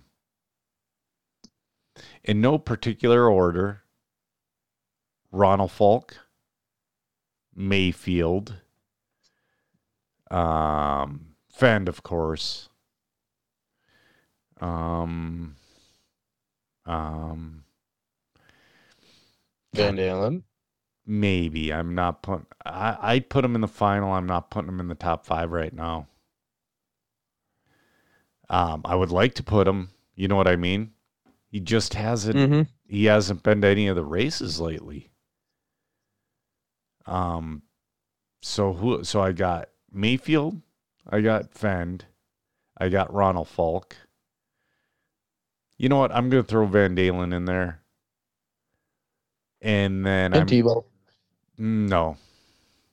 In 2.23 2.43
no 2.43 2.59
particular 2.59 3.27
order, 3.27 3.85
Ronald 5.33 5.71
Völker, 5.71 6.17
Maifield, 7.57 8.57
um, 10.31 11.34
Phend, 11.59 11.89
of 11.89 12.03
course. 12.03 12.69
Um, 14.61 15.57
um, 16.87 17.65
Van 19.75 19.97
Dalen. 19.97 20.45
maybe 21.07 21.73
I'm 21.73 21.95
not 21.95 22.23
putting. 22.23 22.47
I 22.65 23.21
put 23.21 23.45
him 23.45 23.55
in 23.55 23.61
the 23.61 23.69
final. 23.69 24.13
I'm 24.13 24.27
not 24.27 24.51
putting 24.51 24.69
him 24.69 24.81
in 24.81 24.89
the 24.89 24.95
top 24.95 25.27
five 25.27 25.51
right 25.51 25.73
now. 25.73 26.09
Um, 28.49 28.83
I 28.85 28.95
would 28.95 29.11
like 29.11 29.35
to 29.35 29.43
put 29.43 29.69
him. 29.69 29.91
You 30.15 30.29
know 30.29 30.37
what 30.37 30.49
I 30.49 30.57
mean? 30.57 30.93
He 31.51 31.61
just 31.61 31.95
hasn't. 31.95 32.37
Mm-hmm. 32.37 32.63
He 32.87 33.07
hasn't 33.07 33.43
been 33.43 33.61
to 33.63 33.69
any 33.69 33.89
of 33.89 33.97
the 33.97 34.05
races 34.05 34.61
lately. 34.61 35.11
Um, 37.07 37.63
so 38.41 38.73
who? 38.73 39.05
So 39.05 39.21
I 39.21 39.33
got 39.33 39.69
Maifield. 39.95 40.61
I 41.09 41.21
got 41.21 41.53
Phend. 41.53 42.03
I 42.79 42.89
got 42.89 43.13
Ronald 43.13 43.49
Völker. 43.49 43.95
You 45.77 45.89
know 45.89 45.99
what? 45.99 46.13
I'm 46.13 46.31
gonna 46.31 46.43
throw 46.43 46.67
Van 46.67 46.95
Dalen 46.95 47.33
in 47.33 47.45
there. 47.45 47.81
And 49.61 50.05
then 50.05 50.35
And 50.35 50.43
I'm 50.43 50.47
Tebo. 50.47 50.85
no. 51.59 52.17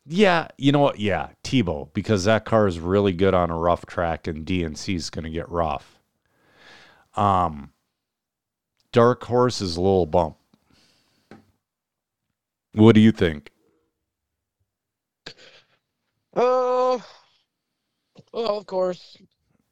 Yeah, 0.06 0.48
you 0.58 0.72
know 0.72 0.80
what? 0.80 1.00
Yeah, 1.00 1.30
Tebo, 1.44 1.94
because 1.94 2.24
that 2.24 2.44
car 2.44 2.68
is 2.68 2.80
really 2.80 3.14
good 3.14 3.34
on 3.34 3.52
a 3.52 3.58
rough 3.58 3.86
track 3.86 4.26
and 4.28 4.46
DNC 4.46 4.96
is 4.96 5.10
going 5.10 5.26
to 5.26 5.30
get 5.30 5.48
rough. 5.50 6.00
Um, 7.16 7.72
Dark 8.92 9.24
Horse 9.26 9.62
is 9.62 9.78
a 9.78 9.82
little 9.82 10.08
bump. 10.08 10.38
What 12.74 12.96
do 12.96 13.02
you 13.02 13.12
think? 13.12 13.52
Uh, 16.34 16.98
Well, 18.32 18.58
of 18.58 18.66
course, 18.66 19.18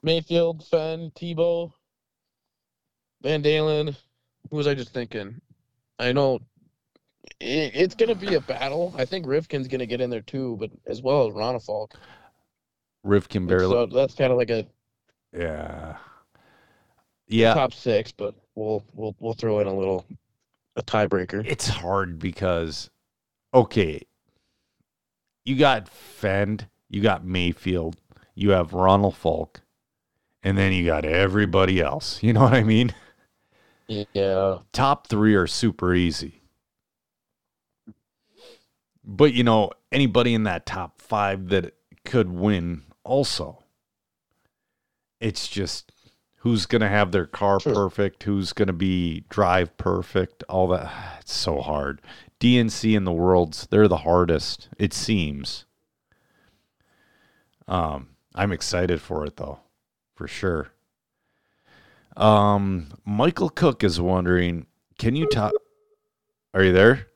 Maifield, 0.06 0.68
Phend, 0.70 1.14
Tebo, 1.14 1.72
Van 3.22 3.42
Dalen. 3.42 3.96
Who 4.50 4.58
was 4.58 4.68
I 4.68 4.74
just 4.74 4.94
thinking? 4.94 5.40
I 5.98 6.12
know 6.12 6.40
it, 7.40 7.72
it's 7.76 7.96
going 7.96 8.10
to 8.10 8.16
be 8.16 8.36
a 8.36 8.42
battle. 8.42 8.94
I 8.98 9.06
think 9.06 9.26
Rivkin's 9.26 9.68
going 9.68 9.80
to 9.80 9.88
get 9.88 10.02
in 10.02 10.10
there 10.10 10.22
too, 10.22 10.58
but 10.60 10.72
as 10.88 11.02
well 11.02 11.28
as 11.28 11.34
Ronafalk. 11.34 11.92
Rivkin 13.06 13.48
barely. 13.48 13.72
So 13.72 13.86
that's 13.86 14.16
kind 14.16 14.32
of 14.32 14.38
like 14.38 14.50
a 14.50 14.66
yeah. 15.34 15.98
Yeah. 17.28 17.54
top 17.54 17.74
six, 17.74 18.12
but 18.12 18.36
we'll 18.56 18.84
we'll 18.94 19.16
we'll 19.20 19.34
throw 19.34 19.60
in 19.60 19.68
a 19.68 19.74
little 19.74 20.06
a 20.76 20.82
tiebreaker. 20.82 21.46
It's 21.46 21.68
hard 21.68 22.20
because, 22.20 22.90
okay, 23.54 24.02
you 25.46 25.56
got 25.56 25.86
Phend, 25.86 26.68
you 26.90 27.02
got 27.02 27.24
Maifield, 27.24 27.96
you 28.36 28.52
have 28.52 28.74
Ronald 28.74 29.16
Völker, 29.16 29.58
and 30.44 30.58
then 30.58 30.72
you 30.74 30.86
got 30.86 31.06
everybody 31.06 31.82
else. 31.82 32.22
You 32.24 32.34
know 32.34 32.42
what 32.42 32.54
I 32.54 32.64
mean? 32.64 32.94
Yeah. 33.88 34.60
Top 34.72 35.08
three 35.08 35.36
are 35.36 35.48
super 35.48 35.94
easy. 35.94 36.42
But, 39.04 39.34
you 39.34 39.44
know, 39.44 39.72
anybody 39.92 40.34
in 40.36 40.44
that 40.44 40.66
top 40.66 41.02
five 41.02 41.50
that 41.50 41.74
could 42.06 42.30
win 42.30 42.84
also. 43.04 43.64
It's 45.20 45.48
just 45.48 45.92
who's 46.38 46.66
going 46.66 46.82
to 46.82 46.88
have 46.88 47.12
their 47.12 47.26
car 47.26 47.60
Sure. 47.60 47.74
perfect, 47.74 48.24
who's 48.24 48.54
going 48.54 48.68
to 48.68 48.74
be 48.74 49.26
drive 49.30 49.76
perfect, 49.78 50.44
all 50.48 50.68
that. 50.68 50.92
It's 51.22 51.34
so 51.34 51.60
hard. 51.62 52.02
DNC 52.40 52.96
and 52.96 53.06
the 53.06 53.12
worlds, 53.12 53.68
they're 53.70 53.88
the 53.88 53.98
hardest, 53.98 54.70
it 54.78 54.94
seems. 54.94 55.66
Um, 57.68 58.10
I'm 58.36 58.52
excited 58.52 59.02
for 59.02 59.26
it 59.26 59.38
though, 59.38 59.60
for 60.16 60.28
sure. 60.28 60.70
Um, 62.16 62.90
Michael 63.06 63.50
Cook 63.50 63.84
is 63.84 64.00
wondering, 64.00 64.66
can 64.98 65.16
you 65.16 65.28
talk? 65.28 65.54
Are 66.54 66.64
you 66.64 66.74
there? 66.74 67.08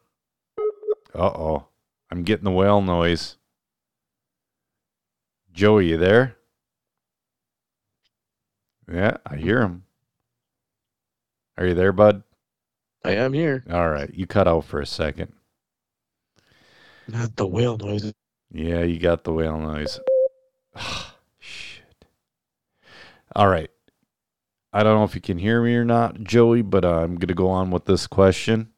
Uh 1.13 1.26
oh, 1.28 1.67
I'm 2.10 2.23
getting 2.23 2.45
the 2.45 2.52
whale 2.52 2.82
noise. 2.82 3.38
Joey, 5.52 5.89
you 5.89 5.97
there? 5.97 6.36
Yeah, 8.91 9.17
I 9.26 9.38
hear 9.38 9.62
him. 9.62 9.84
Are 11.58 11.67
you 11.67 11.73
there, 11.76 11.91
bud? 11.91 12.23
I 13.06 13.12
am 13.12 13.34
here. 13.34 13.63
All 13.69 13.89
right, 13.89 14.12
you 14.13 14.26
cut 14.26 14.47
out 14.47 14.65
for 14.65 14.82
a 14.82 14.86
second. 14.86 15.34
Not 17.08 17.36
the 17.36 17.45
whale 17.45 17.78
noise. 17.78 18.13
Yeah, 18.52 18.84
you 18.84 18.99
got 18.99 19.23
the 19.23 19.34
whale 19.34 19.60
noise. 19.60 19.99
Shit. 21.39 22.05
All 23.36 23.47
right. 23.47 23.69
I 24.71 24.83
don't 24.83 24.97
know 24.97 25.03
if 25.03 25.13
you 25.13 25.21
can 25.21 25.38
hear 25.38 25.62
me 25.62 25.75
or 25.75 25.86
not, 25.86 26.23
Joey, 26.23 26.63
but 26.63 26.83
uh, 26.83 27.01
I'm 27.01 27.15
going 27.15 27.27
to 27.27 27.36
go 27.36 27.49
on 27.49 27.69
with 27.69 27.86
this 27.86 28.07
question. 28.07 28.69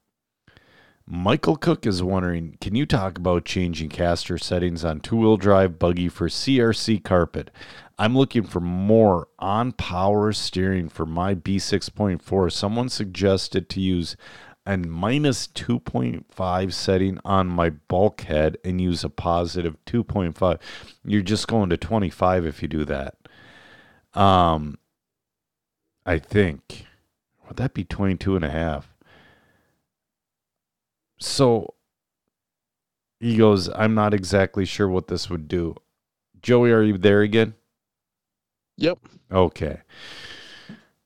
Michael 1.08 1.55
Cook 1.55 1.86
is 1.86 2.01
wondering 2.01 2.58
Can 2.60 2.73
you 2.73 2.86
talk 2.88 3.17
about 3.17 3.45
changing 3.45 3.89
caster 3.89 4.39
settings 4.39 4.84
on 4.84 4.99
two 4.99 5.17
wheel 5.17 5.38
drive 5.38 5.77
buggy 5.77 6.10
for 6.10 6.27
CRC 6.27 7.03
carpet? 7.03 7.51
I'm 7.97 8.17
looking 8.17 8.43
for 8.43 8.60
more 8.60 9.27
on 9.39 9.71
power 9.71 10.34
steering 10.34 10.89
for 10.89 11.05
my 11.05 11.36
B6.4. 11.36 12.51
Someone 12.51 12.89
suggested 12.89 13.69
to 13.69 13.79
use 13.79 14.17
a 14.65 14.78
minus 14.78 15.47
2.5 15.47 16.73
setting 16.73 17.19
on 17.23 17.47
my 17.47 17.69
bulkhead 17.69 18.58
and 18.63 18.82
use 18.82 19.04
a 19.04 19.10
positive 19.10 19.78
2.5. 19.86 20.60
You're 21.06 21.21
just 21.21 21.47
going 21.47 21.69
to 21.69 21.78
25 21.78 22.45
if 22.45 22.62
you 22.62 22.67
do 22.67 22.86
that. 22.86 23.15
Um, 24.13 24.78
I 26.06 26.19
think. 26.19 26.86
Would 27.47 27.58
that 27.58 27.73
be 27.73 27.84
22 27.84 28.36
and 28.36 28.45
a 28.45 28.49
half? 28.49 28.91
So 31.19 31.75
he 33.19 33.38
goes, 33.38 33.69
I'm 33.69 33.93
not 33.93 34.13
exactly 34.13 34.65
sure 34.65 34.88
what 34.88 35.08
this 35.08 35.30
would 35.30 35.47
do. 35.47 35.75
Joey, 36.41 36.71
are 36.71 36.82
you 36.82 36.97
there 36.97 37.21
again? 37.21 37.54
Yep. 38.78 38.99
Okay. 39.32 39.82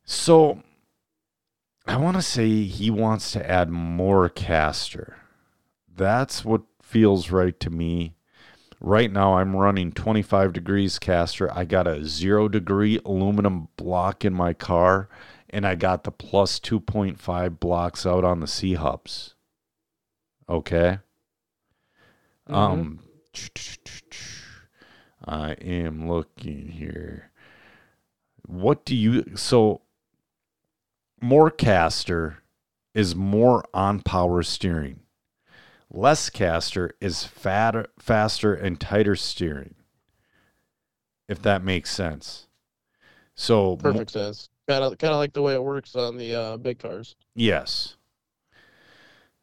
So 0.04 0.62
I 1.90 1.98
want 1.98 2.18
to 2.18 2.22
say 2.22 2.66
he 2.66 2.92
wants 2.92 3.32
to 3.32 3.50
add 3.50 3.72
more 3.72 4.30
caster. 4.30 5.18
That's 5.92 6.46
what 6.46 6.62
feels 6.84 7.32
right 7.32 7.60
to 7.62 7.72
me. 7.72 8.14
Right 8.80 9.12
now, 9.12 9.38
I'm 9.38 9.56
running 9.56 9.92
25 9.94 10.54
degrees 10.54 11.00
caster. 11.00 11.52
I 11.52 11.66
got 11.66 11.88
a 11.88 12.06
zero 12.06 12.48
degree 12.48 13.00
aluminum 13.04 13.70
block 13.76 14.24
in 14.24 14.36
my 14.36 14.54
car, 14.54 15.10
and 15.50 15.66
I 15.66 15.74
got 15.74 16.04
the 16.04 16.12
plus 16.12 16.60
2.5 16.60 17.60
blocks 17.60 18.06
out 18.06 18.24
on 18.24 18.40
the 18.40 18.48
C 18.48 18.76
hubs. 18.76 19.34
Okay. 20.48 21.00
Um, 22.46 23.00
I 25.26 25.54
am 25.54 26.08
looking 26.08 26.68
here. 26.68 27.32
What 28.46 28.86
do 28.86 28.96
you 28.96 29.36
so 29.36 29.82
more 31.22 31.50
caster 31.52 32.40
is 32.94 33.16
more 33.16 33.64
on 33.74 34.02
power 34.02 34.44
steering. 34.44 35.02
Less 35.92 36.30
caster 36.30 36.92
is 37.02 37.24
fatter, 37.24 37.88
faster 37.98 38.54
and 38.54 38.80
tighter 38.80 39.16
steering. 39.16 39.76
If 41.28 41.42
that 41.44 41.64
makes 41.64 41.92
sense. 41.92 42.48
So 43.36 43.72
mo- 43.72 43.78
Perfect 43.78 44.12
sense. 44.12 44.50
Kind 44.68 44.84
of 44.84 44.98
kind 44.98 45.14
of 45.14 45.18
like 45.18 45.34
the 45.34 45.42
way 45.42 45.54
it 45.56 45.64
works 45.64 45.96
on 45.96 46.18
the 46.18 46.36
uh, 46.36 46.58
big 46.58 46.78
cars. 46.80 47.16
Yes. 47.36 47.96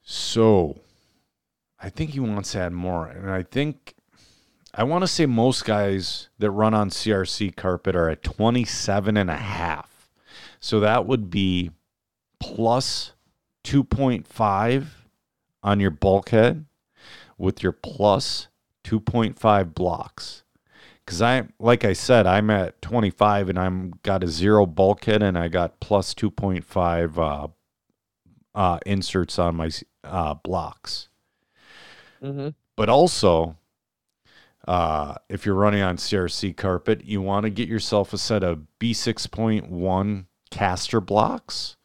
So 0.03 0.79
I 1.81 1.89
think 1.91 2.11
he 2.11 2.21
wants 2.21 2.53
to 2.53 2.61
add 2.61 2.73
more. 2.73 3.09
And 3.09 3.31
I 3.31 3.43
think 3.43 3.95
I 4.73 4.85
want 4.85 5.03
to 5.03 5.09
say 5.09 5.27
most 5.27 5.65
guys 5.65 6.29
that 6.39 6.51
run 6.51 6.75
on 6.75 6.91
CRC 6.91 7.57
carpet 7.57 7.97
are 7.97 8.09
at 8.09 8.23
27 8.23 9.17
and 9.17 9.31
a 9.31 9.37
half. 9.37 9.96
So 10.67 10.81
that 10.81 11.07
would 11.07 11.31
be 11.31 11.71
plus 12.41 13.13
2.5 13.63 14.87
on 15.63 15.79
your 15.79 15.93
bulkhead 15.93 16.65
with 17.39 17.63
your 17.63 17.71
plus 17.71 18.49
2.5 18.83 19.75
blocks. 19.75 20.43
Cause 21.07 21.23
I, 21.23 21.45
like 21.61 21.85
I 21.85 21.93
said, 21.93 22.27
I'm 22.27 22.51
at 22.51 22.83
25 22.83 23.49
and 23.49 23.61
I'm 23.61 23.93
got 24.03 24.25
a 24.25 24.27
zero 24.27 24.67
bulkhead 24.67 25.23
and 25.23 25.39
I 25.39 25.47
got 25.47 25.79
plus 25.79 26.15
2.5 26.15 27.17
uh, 27.17 28.59
uh, 28.59 28.79
inserts 28.85 29.39
on 29.39 29.55
my 29.55 29.71
uh, 30.03 30.35
blocks. 30.35 31.11
Mm-hmm. 32.21 32.49
But 32.75 32.89
also, 32.89 33.57
uh, 34.67 35.15
if 35.29 35.47
you're 35.47 35.55
running 35.55 35.83
on 35.83 35.97
CRC 35.97 36.57
carpet, 36.57 37.05
you 37.05 37.23
want 37.23 37.45
to 37.45 37.51
get 37.51 37.69
yourself 37.69 38.13
a 38.13 38.19
set 38.19 38.43
of 38.43 38.67
B6.1 38.81 40.25
caster 40.57 41.01
blocks. 41.01 41.77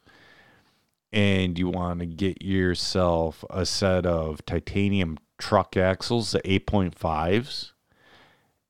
And 1.12 1.60
you 1.60 1.68
want 1.68 2.00
to 2.00 2.06
get 2.06 2.42
yourself 2.42 3.44
a 3.50 3.66
set 3.66 4.06
of 4.06 4.46
titanium 4.46 5.18
truck 5.38 5.76
axles, 5.76 6.32
the 6.32 6.40
8.5s. 6.40 7.74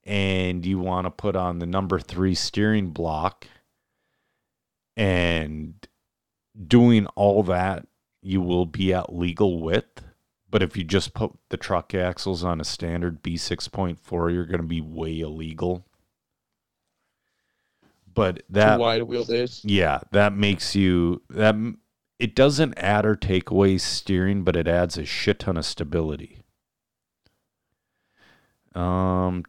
And 0.04 0.66
you 0.66 0.80
want 0.80 1.06
to 1.06 1.12
put 1.12 1.36
on 1.36 1.60
the 1.60 1.68
number 1.68 2.00
three 2.00 2.34
steering 2.34 2.90
block. 2.90 3.46
And 4.98 5.76
doing 6.68 7.06
all 7.16 7.44
that, 7.44 7.86
you 8.24 8.42
will 8.42 8.66
be 8.66 8.92
at 8.94 9.14
legal 9.14 9.60
width. 9.62 10.04
But 10.50 10.64
if 10.64 10.76
you 10.76 10.84
just 10.84 11.14
put 11.14 11.32
the 11.50 11.58
truck 11.58 11.94
axles 11.94 12.44
on 12.44 12.60
a 12.60 12.66
standard 12.66 13.22
B6.4, 13.22 14.34
you're 14.34 14.46
going 14.46 14.62
to 14.62 14.68
be 14.68 14.82
way 14.82 15.20
illegal. 15.20 15.86
But 18.14 18.44
that 18.50 18.76
Too 18.76 18.82
wide 18.82 19.02
wheelbase. 19.04 19.62
yeah, 19.64 20.00
that 20.12 20.34
makes 20.34 20.76
you 20.76 21.22
that 21.30 21.56
it 22.20 22.36
doesn't 22.36 22.78
add 22.78 23.06
or 23.06 23.16
take 23.16 23.50
away 23.50 23.78
steering, 23.78 24.44
but 24.44 24.56
it 24.56 24.68
adds 24.68 24.98
a 24.98 25.06
shit 25.06 25.40
ton 25.40 25.58
of 25.58 25.66
stability. 25.66 26.40
Um, 28.76 29.44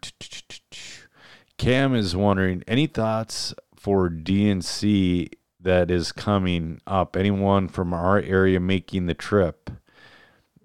Cam 1.59 1.94
is 1.94 2.16
wondering 2.16 2.64
any 2.66 2.87
thoughts 2.87 3.55
for 3.77 4.09
DNC 4.11 5.29
that 5.61 5.90
is 5.90 6.12
coming 6.12 6.81
up. 6.87 7.16
Anyone 7.16 7.68
from 7.68 7.92
our 7.92 8.18
area 8.18 8.59
making 8.59 9.07
the 9.07 9.14
trip? 9.14 9.70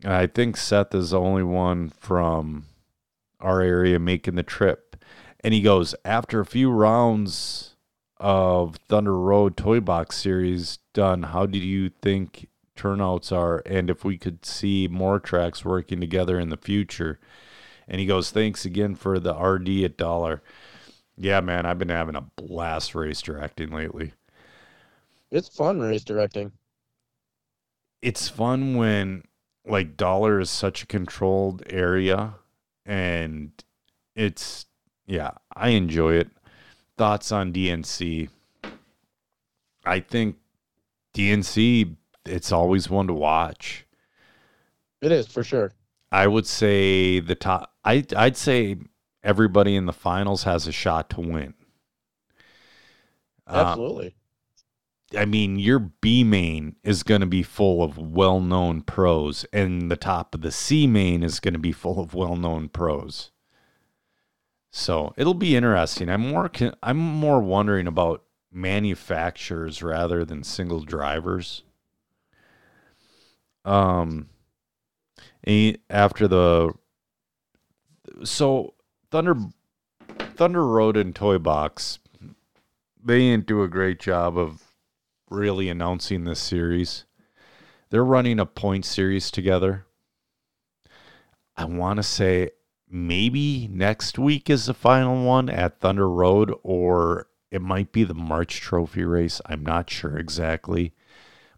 I 0.05 0.27
think 0.27 0.57
Seth 0.57 0.93
is 0.95 1.11
the 1.11 1.19
only 1.19 1.43
one 1.43 1.89
from 1.89 2.65
our 3.39 3.61
area 3.61 3.99
making 3.99 4.35
the 4.35 4.43
trip. 4.43 4.95
And 5.43 5.53
he 5.53 5.61
goes, 5.61 5.93
after 6.03 6.39
a 6.39 6.45
few 6.45 6.71
rounds 6.71 7.75
of 8.19 8.75
Thunder 8.87 9.17
Road 9.17 9.57
Toy 9.57 9.79
Box 9.79 10.17
series 10.17 10.79
done, 10.93 11.23
how 11.23 11.45
do 11.45 11.59
you 11.59 11.89
think 11.89 12.47
turnouts 12.75 13.31
are? 13.31 13.61
And 13.65 13.89
if 13.89 14.03
we 14.03 14.17
could 14.17 14.45
see 14.45 14.87
more 14.89 15.19
tracks 15.19 15.65
working 15.65 15.99
together 15.99 16.39
in 16.39 16.49
the 16.49 16.57
future? 16.57 17.19
And 17.87 17.99
he 17.99 18.05
goes, 18.05 18.31
thanks 18.31 18.65
again 18.65 18.95
for 18.95 19.19
the 19.19 19.33
RD 19.33 19.69
at 19.83 19.97
dollar. 19.97 20.41
Yeah, 21.17 21.41
man, 21.41 21.65
I've 21.65 21.79
been 21.79 21.89
having 21.89 22.15
a 22.15 22.29
blast 22.35 22.93
race 22.93 23.21
directing 23.21 23.71
lately. 23.71 24.13
It's 25.31 25.49
fun 25.49 25.79
race 25.79 26.03
directing. 26.03 26.51
It's 28.01 28.29
fun 28.29 28.75
when 28.75 29.23
like 29.65 29.97
dollar 29.97 30.39
is 30.39 30.49
such 30.49 30.83
a 30.83 30.87
controlled 30.87 31.63
area 31.69 32.35
and 32.85 33.51
it's 34.15 34.65
yeah, 35.07 35.31
I 35.55 35.69
enjoy 35.69 36.13
it. 36.13 36.29
Thoughts 36.97 37.31
on 37.31 37.53
DNC? 37.53 38.29
I 39.85 39.99
think 39.99 40.37
DNC 41.13 41.95
it's 42.25 42.51
always 42.51 42.89
one 42.89 43.07
to 43.07 43.13
watch. 43.13 43.85
It 45.01 45.11
is 45.11 45.27
for 45.27 45.43
sure. 45.43 45.73
I 46.11 46.27
would 46.27 46.45
say 46.45 47.19
the 47.19 47.35
top 47.35 47.73
I 47.85 48.05
I'd 48.15 48.37
say 48.37 48.77
everybody 49.23 49.75
in 49.75 49.85
the 49.85 49.93
finals 49.93 50.43
has 50.43 50.67
a 50.67 50.71
shot 50.71 51.09
to 51.11 51.21
win. 51.21 51.53
Uh, 53.45 53.63
Absolutely. 53.67 54.15
I 55.15 55.25
mean, 55.25 55.57
your 55.57 55.79
B 55.79 56.23
main 56.25 56.75
is 56.83 57.03
going 57.03 57.21
to 57.21 57.27
be 57.27 57.43
full 57.43 57.81
of 57.81 57.97
well 57.97 58.41
known 58.41 58.81
pros, 58.81 59.45
and 59.53 59.89
the 59.89 59.95
top 59.95 60.35
of 60.35 60.41
the 60.41 60.51
C 60.51 60.85
main 60.85 61.23
is 61.23 61.39
going 61.39 61.53
to 61.53 61.59
be 61.59 61.71
full 61.71 61.99
of 61.99 62.13
well 62.13 62.35
known 62.35 62.67
pros. 62.67 63.31
So 64.77 65.11
it'll 65.17 65.33
be 65.33 65.55
interesting. 65.55 66.07
I'm 66.07 66.29
more 66.29 66.51
I'm 66.83 66.97
more 66.97 67.41
wondering 67.41 67.87
about 67.87 68.23
manufacturers 68.51 69.81
rather 69.81 70.23
than 70.23 70.43
single 70.43 70.81
drivers. 70.81 71.63
Um, 73.65 74.29
after 75.89 76.27
the 76.27 76.73
so 78.23 78.75
Thunder 79.09 79.35
Thunder 80.35 80.67
Road 80.67 80.95
and 80.95 81.15
Toy 81.15 81.39
Box, 81.39 81.97
they 83.03 83.17
didn't 83.21 83.47
do 83.47 83.63
a 83.63 83.67
great 83.67 83.99
job 83.99 84.37
of 84.37 84.61
really 85.31 85.69
announcing 85.69 86.23
this 86.23 86.39
series. 86.39 87.05
They're 87.89 88.05
running 88.05 88.39
a 88.39 88.45
point 88.45 88.85
series 88.85 89.31
together. 89.31 89.87
I 91.57 91.65
want 91.65 91.97
to 91.97 92.03
say 92.03 92.51
maybe 92.89 93.67
next 93.71 94.17
week 94.17 94.49
is 94.49 94.65
the 94.65 94.73
final 94.73 95.25
one 95.25 95.49
at 95.49 95.79
Thunder 95.79 96.09
Road, 96.09 96.53
or 96.63 97.27
it 97.51 97.61
might 97.61 97.91
be 97.91 98.03
the 98.03 98.13
March 98.13 98.59
Trophy 98.61 99.03
race. 99.03 99.41
I'm 99.45 99.63
not 99.63 99.89
sure 99.89 100.17
exactly. 100.17 100.93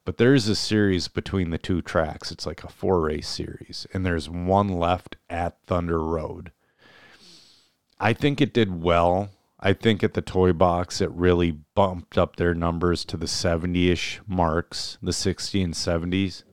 But 0.06 0.18
there's 0.18 0.48
a 0.48 0.56
series 0.56 1.08
between 1.08 1.52
the 1.52 1.58
two 1.58 1.82
tracks. 1.82 2.32
It's 2.32 2.46
like 2.46 2.63
a 2.63 2.70
four 2.70 3.02
race 3.02 3.28
series, 3.28 3.86
and 3.94 4.06
there's 4.06 4.30
one 4.30 4.68
left 4.70 5.18
at 5.30 5.58
Thunder 5.68 6.04
Road. 6.04 6.52
I 8.00 8.13
think 8.13 8.42
it 8.42 8.54
did 8.54 8.82
well. 8.82 9.30
I 9.60 9.74
think 9.74 10.04
at 10.04 10.13
the 10.13 10.22
toy 10.22 10.54
box, 10.54 11.02
it 11.02 11.12
really 11.12 11.52
bumped 11.52 12.18
up 12.18 12.38
their 12.38 12.54
numbers 12.54 13.04
to 13.06 13.18
the 13.18 13.28
70 13.28 13.92
ish 13.92 14.22
marks, 14.26 14.98
the 15.02 15.12
60 15.12 15.62
and 15.62 15.74
70s. 15.74 16.44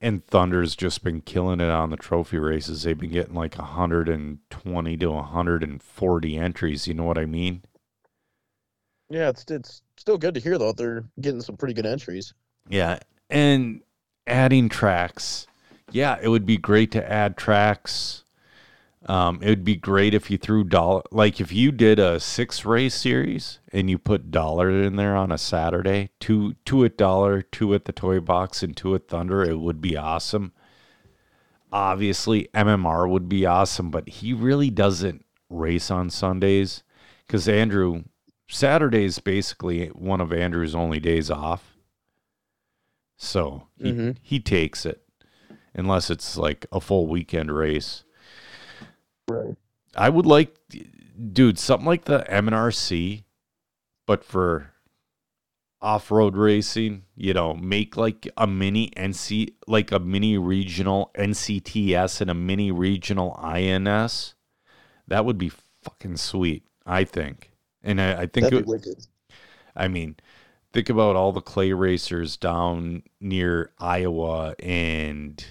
And 0.00 0.26
Thunder's 0.26 0.74
just 0.74 1.04
been 1.04 1.20
killing 1.20 1.60
it 1.60 1.68
on 1.68 1.90
the 1.90 1.96
trophy 1.96 2.38
races. 2.38 2.82
They've 2.82 2.96
been 2.96 3.10
getting 3.10 3.34
like 3.34 3.58
120 3.58 4.96
to 4.96 5.10
140 5.10 6.36
entries. 6.38 6.88
You 6.88 6.94
know 6.94 7.04
what 7.04 7.18
I 7.18 7.26
mean? 7.26 7.62
Yeah, 9.10 9.28
it's 9.28 9.44
it's 9.50 9.82
still 9.98 10.16
good 10.16 10.34
to 10.34 10.40
hear 10.40 10.56
though. 10.56 10.72
They're 10.72 11.04
getting 11.20 11.42
some 11.42 11.56
pretty 11.56 11.74
good 11.74 11.84
entries. 11.84 12.32
Yeah. 12.68 13.00
And 13.28 13.82
adding 14.26 14.68
tracks. 14.68 15.46
Yeah, 15.90 16.18
it 16.22 16.28
would 16.28 16.46
be 16.46 16.56
great 16.56 16.92
to 16.92 17.12
add 17.12 17.36
tracks. 17.36 18.24
Um, 19.06 19.40
it 19.42 19.48
would 19.48 19.64
be 19.64 19.76
great 19.76 20.12
if 20.12 20.30
you 20.30 20.36
threw 20.36 20.62
dollar, 20.62 21.02
like 21.10 21.40
if 21.40 21.50
you 21.52 21.72
did 21.72 21.98
a 21.98 22.20
six 22.20 22.66
race 22.66 22.94
series 22.94 23.58
and 23.72 23.88
you 23.88 23.96
put 23.98 24.30
dollar 24.30 24.68
in 24.70 24.96
there 24.96 25.16
on 25.16 25.32
a 25.32 25.38
Saturday, 25.38 26.10
two 26.20 26.54
two 26.66 26.84
at 26.84 26.98
dollar, 26.98 27.40
two 27.40 27.72
at 27.74 27.86
the 27.86 27.92
toy 27.92 28.20
box, 28.20 28.62
and 28.62 28.76
two 28.76 28.94
at 28.94 29.08
Thunder. 29.08 29.42
It 29.42 29.58
would 29.58 29.80
be 29.80 29.96
awesome. 29.96 30.52
Obviously, 31.72 32.48
MMR 32.52 33.08
would 33.08 33.28
be 33.28 33.46
awesome, 33.46 33.90
but 33.90 34.06
he 34.08 34.34
really 34.34 34.68
doesn't 34.70 35.24
race 35.48 35.90
on 35.90 36.10
Sundays 36.10 36.82
because 37.26 37.48
Andrew 37.48 38.02
Saturday's 38.48 39.18
basically 39.18 39.86
one 39.88 40.20
of 40.20 40.30
Andrew's 40.32 40.74
only 40.74 41.00
days 41.00 41.30
off. 41.30 41.76
So 43.16 43.68
he, 43.78 43.92
Mhm. 43.92 44.16
he 44.20 44.40
takes 44.40 44.84
it 44.84 45.02
unless 45.74 46.10
it's 46.10 46.36
like 46.36 46.66
a 46.72 46.80
full 46.80 47.06
weekend 47.06 47.50
race. 47.52 48.04
Right. 49.30 49.56
I 49.96 50.08
would 50.08 50.26
like, 50.26 50.54
dude, 51.32 51.58
something 51.58 51.86
like 51.86 52.04
the 52.04 52.24
MNRC, 52.30 53.24
but 54.06 54.24
for 54.24 54.72
off-road 55.82 56.36
racing. 56.36 57.04
You 57.16 57.34
know, 57.34 57.54
make 57.54 57.96
like 57.96 58.28
a 58.36 58.46
mini 58.46 58.90
NC, 58.96 59.54
like 59.66 59.92
a 59.92 59.98
mini 59.98 60.38
regional 60.38 61.10
NCTS 61.16 62.20
and 62.20 62.30
a 62.30 62.34
mini 62.34 62.70
regional 62.70 63.38
INS. 63.42 64.34
That 65.08 65.24
would 65.24 65.38
be 65.38 65.50
fucking 65.82 66.16
sweet. 66.16 66.64
I 66.86 67.04
think, 67.04 67.52
and 67.82 68.00
I, 68.00 68.12
I 68.22 68.26
think 68.26 68.44
That'd 68.44 68.60
it, 68.60 68.64
be 68.64 68.70
wicked. 68.70 69.06
I 69.76 69.88
mean, 69.88 70.16
think 70.72 70.88
about 70.88 71.16
all 71.16 71.32
the 71.32 71.40
clay 71.40 71.72
racers 71.72 72.36
down 72.36 73.02
near 73.20 73.70
Iowa 73.78 74.54
and 74.58 75.44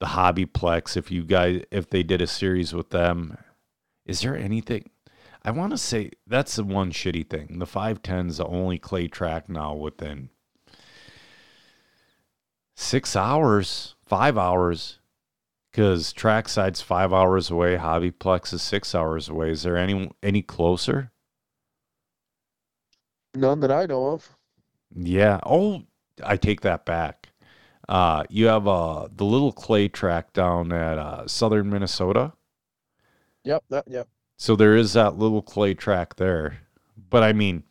the 0.00 0.06
Hobbyplex. 0.06 0.96
If 0.96 1.10
you 1.10 1.24
guys, 1.24 1.62
if 1.70 1.90
they 1.90 2.02
did 2.02 2.20
a 2.20 2.26
series 2.26 2.72
with 2.72 2.90
them, 2.90 3.36
is 4.06 4.20
there 4.20 4.36
anything? 4.36 4.90
I 5.44 5.50
want 5.50 5.72
to 5.72 5.78
say 5.78 6.10
that's 6.26 6.56
the 6.56 6.64
one 6.64 6.92
shitty 6.92 7.28
thing. 7.28 7.58
The 7.58 7.66
510's 7.66 8.38
the 8.38 8.46
only 8.46 8.78
clay 8.78 9.08
track 9.08 9.48
now 9.48 9.74
within 9.74 10.30
six 12.74 13.16
hours, 13.16 13.96
five 14.06 14.38
hours, 14.38 14.98
because 15.70 16.12
trackside's 16.12 16.80
five 16.80 17.12
hours 17.12 17.50
away. 17.50 17.76
Hobbyplex 17.76 18.52
is 18.52 18.62
six 18.62 18.94
hours 18.94 19.28
away. 19.28 19.50
Is 19.50 19.62
there 19.62 19.76
any 19.76 20.10
any 20.22 20.42
closer? 20.42 21.10
None 23.34 23.60
that 23.60 23.70
I 23.70 23.86
know 23.86 24.08
of. 24.08 24.36
Yeah. 24.94 25.40
Oh, 25.44 25.82
I 26.24 26.36
take 26.36 26.62
that 26.62 26.84
back. 26.84 27.17
Uh, 27.88 28.24
you 28.28 28.46
have 28.46 28.68
uh, 28.68 29.08
the 29.14 29.24
little 29.24 29.52
clay 29.52 29.88
track 29.88 30.32
down 30.32 30.72
at 30.72 30.98
uh, 30.98 31.26
southern 31.26 31.70
Minnesota. 31.70 32.32
Yep. 33.44 33.64
That. 33.70 33.84
Yep. 33.88 34.08
So 34.36 34.54
there 34.56 34.76
is 34.76 34.92
that 34.92 35.16
little 35.18 35.42
clay 35.42 35.74
track 35.74 36.16
there. 36.16 36.58
But 37.10 37.22
I 37.22 37.32
mean, 37.32 37.62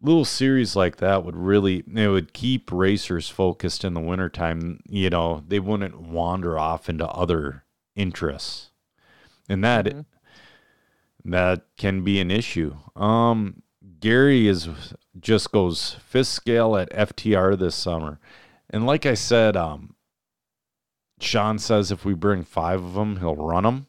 little 0.00 0.24
series 0.24 0.74
like 0.74 0.96
that 0.96 1.24
would 1.24 1.36
really 1.36 1.84
it 1.94 2.08
would 2.08 2.32
keep 2.32 2.72
racers 2.72 3.28
focused 3.28 3.84
in 3.84 3.94
the 3.94 4.00
wintertime. 4.00 4.80
You 4.88 5.10
know, 5.10 5.44
they 5.46 5.60
wouldn't 5.60 6.00
wander 6.00 6.58
off 6.58 6.88
into 6.88 7.06
other 7.06 7.64
interests. 7.94 8.70
And 9.48 9.62
that 9.62 9.84
Mhm. 9.86 10.04
that 11.26 11.66
can 11.76 12.02
be 12.02 12.20
an 12.20 12.30
issue. 12.30 12.76
Um 12.96 13.62
Gary 14.00 14.48
is 14.48 14.68
just 15.20 15.52
goes 15.52 15.96
fifth 16.06 16.26
scale 16.28 16.76
at 16.76 16.90
FTR 16.92 17.56
this 17.56 17.74
summer. 17.74 18.18
And 18.70 18.86
like 18.86 19.06
I 19.06 19.14
said, 19.14 19.56
um 19.56 19.94
Sean 21.20 21.58
says 21.58 21.90
if 21.92 22.04
we 22.04 22.14
bring 22.14 22.42
5 22.42 22.82
of 22.84 22.94
them, 22.94 23.16
he'll 23.18 23.36
run 23.36 23.62
them. 23.64 23.86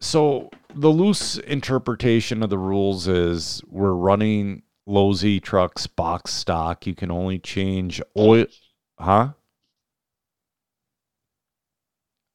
So 0.00 0.50
the 0.74 0.88
loose 0.90 1.38
interpretation 1.38 2.42
of 2.42 2.50
the 2.50 2.58
rules 2.58 3.06
is 3.06 3.62
we're 3.68 3.92
running 3.92 4.62
Losi 4.88 5.40
trucks 5.40 5.86
box 5.86 6.32
stock. 6.32 6.86
You 6.86 6.94
can 6.94 7.10
only 7.10 7.38
change 7.38 8.02
oil, 8.18 8.46
huh? 8.98 9.32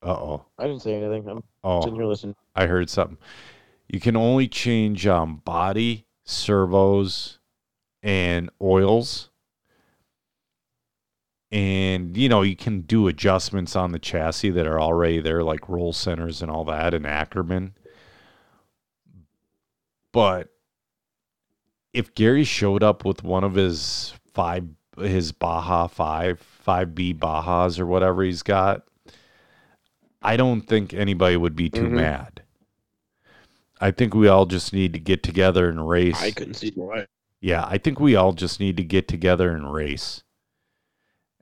Uh 0.01 0.11
oh. 0.11 0.45
I 0.57 0.67
didn't 0.67 0.81
say 0.81 0.93
anything. 0.93 1.27
I'm 1.27 1.43
Oh, 1.63 1.81
sitting 1.81 1.95
here 1.95 2.05
listening. 2.05 2.35
I 2.55 2.67
heard 2.67 2.89
something. 2.89 3.17
You 3.89 3.99
can 3.99 4.15
only 4.15 4.47
change 4.47 5.05
um, 5.07 5.37
body, 5.43 6.05
servos, 6.23 7.39
and 8.01 8.49
oils. 8.61 9.29
And, 11.51 12.17
you 12.17 12.27
know, 12.27 12.41
you 12.41 12.57
can 12.57 12.81
do 12.81 13.07
adjustments 13.07 13.75
on 13.75 13.91
the 13.93 13.99
chassis 13.99 14.49
that 14.49 14.67
are 14.67 14.81
already 14.81 15.19
there, 15.21 15.43
like 15.43 15.69
roll 15.69 15.93
centers 15.93 16.41
and 16.41 16.51
all 16.51 16.65
that, 16.65 16.93
and 16.93 17.05
Ackerman. 17.07 17.73
But 20.11 20.49
if 21.93 22.13
Gary 22.15 22.43
showed 22.43 22.83
up 22.83 23.05
with 23.05 23.23
one 23.23 23.43
of 23.45 23.53
his 23.55 24.13
five, 24.33 24.65
his 24.97 25.31
Baja 25.31 25.87
5, 25.87 26.41
5B 26.65 27.13
Bajas 27.17 27.79
or 27.79 27.85
whatever 27.85 28.23
he's 28.23 28.43
got, 28.43 28.83
I 30.21 30.35
don't 30.35 30.61
think 30.61 30.93
anybody 30.93 31.37
would 31.37 31.55
be 31.55 31.69
too 31.69 31.87
Mhm. 31.87 31.91
mad. 31.91 32.41
I 33.79 33.91
think 33.91 34.13
we 34.13 34.27
all 34.27 34.47
just 34.47 34.73
need 34.73 34.91
to 34.93 34.99
get 34.99 35.23
together 35.23 35.69
and 35.69 35.87
race. 35.87 36.21
I 36.21 36.31
couldn't 36.31 36.55
see 36.55 36.71
why. 36.75 37.05
Yeah, 37.39 37.63
I 37.65 37.77
think 37.77 37.99
we 37.99 38.15
all 38.15 38.33
just 38.33 38.59
need 38.59 38.75
to 38.77 38.83
get 38.83 39.07
together 39.07 39.51
and 39.51 39.71
race. 39.71 40.23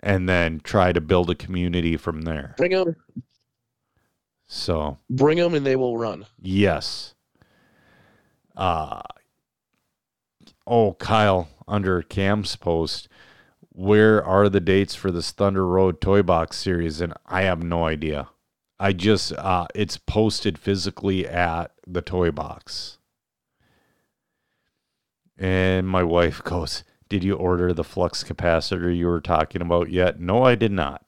And 0.06 0.30
then 0.30 0.62
try 0.64 0.94
to 0.94 1.02
build 1.02 1.30
a 1.32 1.36
community 1.36 1.98
from 1.98 2.22
there. 2.22 2.54
Bring 2.58 2.72
him. 2.72 2.96
So 4.46 5.00
Bring 5.10 5.40
them 5.40 5.56
and 5.56 5.66
they 5.66 5.76
will 5.76 5.98
run. 5.98 6.26
yes. 6.42 7.16
Uh 8.56 9.02
oh, 10.68 10.94
Kyle, 10.94 11.50
under 11.68 12.02
Cam's 12.04 12.56
post, 12.56 13.10
where 13.70 14.24
are 14.24 14.48
the 14.48 14.62
dates 14.62 14.96
for 14.96 15.12
this 15.12 15.32
Thunder 15.32 15.66
Road 15.68 16.00
Toy 16.00 16.22
Box 16.22 16.58
series? 16.58 17.02
And 17.02 17.14
I 17.26 17.42
have 17.42 17.64
no 17.64 17.84
idea. 17.86 18.30
I 18.80 18.94
just 18.94 19.34
uh 19.34 19.66
it's 19.74 19.98
posted 19.98 20.58
physically 20.60 21.28
at 21.28 21.72
the 21.88 22.02
toy 22.04 22.30
box. 22.32 23.00
And 25.38 25.88
my 25.88 26.04
wife 26.04 26.44
goes, 26.46 26.84
Did 27.08 27.24
you 27.24 27.36
order 27.36 27.72
the 27.72 27.84
flux 27.84 28.24
capacitor 28.24 28.96
you 28.96 29.08
were 29.08 29.22
talking 29.22 29.62
about 29.62 29.92
yet? 29.92 30.20
No, 30.20 30.44
I 30.44 30.56
did 30.56 30.72
not. 30.72 31.06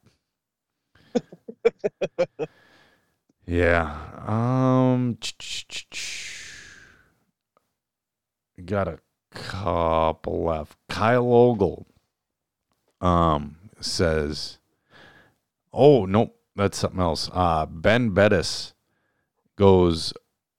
yeah. 3.46 3.98
Um 4.28 5.18
got 8.66 8.88
a 8.88 9.00
couple 9.32 10.44
left. 10.44 10.78
Kyle 10.90 11.34
Ogle 11.34 11.88
um 13.02 13.58
says 13.80 14.60
Oh, 15.74 16.06
nope, 16.06 16.36
that's 16.56 16.78
something 16.78 17.00
else. 17.00 17.30
Uh 17.34 17.66
Ben 17.66 18.12
Bettis 18.12 18.76
goes 19.56 20.14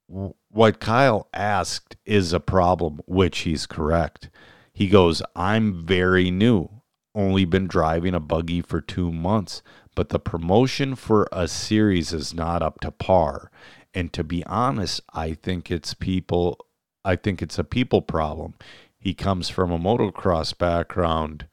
what 0.07 0.80
Kyle 0.80 1.28
asked 1.34 1.97
is 2.05 2.32
a 2.32 2.41
problem, 2.41 3.01
which 3.07 3.41
he's 3.41 3.66
correct. 3.66 4.30
He 4.79 4.87
goes, 4.87 5.22
I'm 5.35 5.85
very 5.85 6.31
new, 6.31 6.68
only 7.12 7.45
been 7.45 7.66
driving 7.66 8.14
a 8.14 8.20
buggy 8.20 8.61
for 8.61 8.81
two 8.81 9.11
months, 9.11 9.61
but 9.97 10.11
the 10.11 10.20
promotion 10.20 10.95
for 10.95 11.29
a 11.33 11.49
series 11.49 12.12
is 12.12 12.33
not 12.33 12.62
up 12.62 12.79
to 12.83 12.93
par. 12.93 13.51
And 13.93 14.12
to 14.12 14.22
be 14.22 14.47
honest, 14.47 15.01
I 15.12 15.35
think 15.35 15.72
it's 15.72 15.95
people, 15.95 16.64
I 17.05 17.16
think 17.16 17.43
it's 17.43 17.59
a 17.59 17.64
people 17.64 18.03
problem. 18.03 18.55
He 19.01 19.14
comes 19.14 19.49
from 19.49 19.72
a 19.72 19.81
motocross 19.81 20.57
background. 20.57 21.49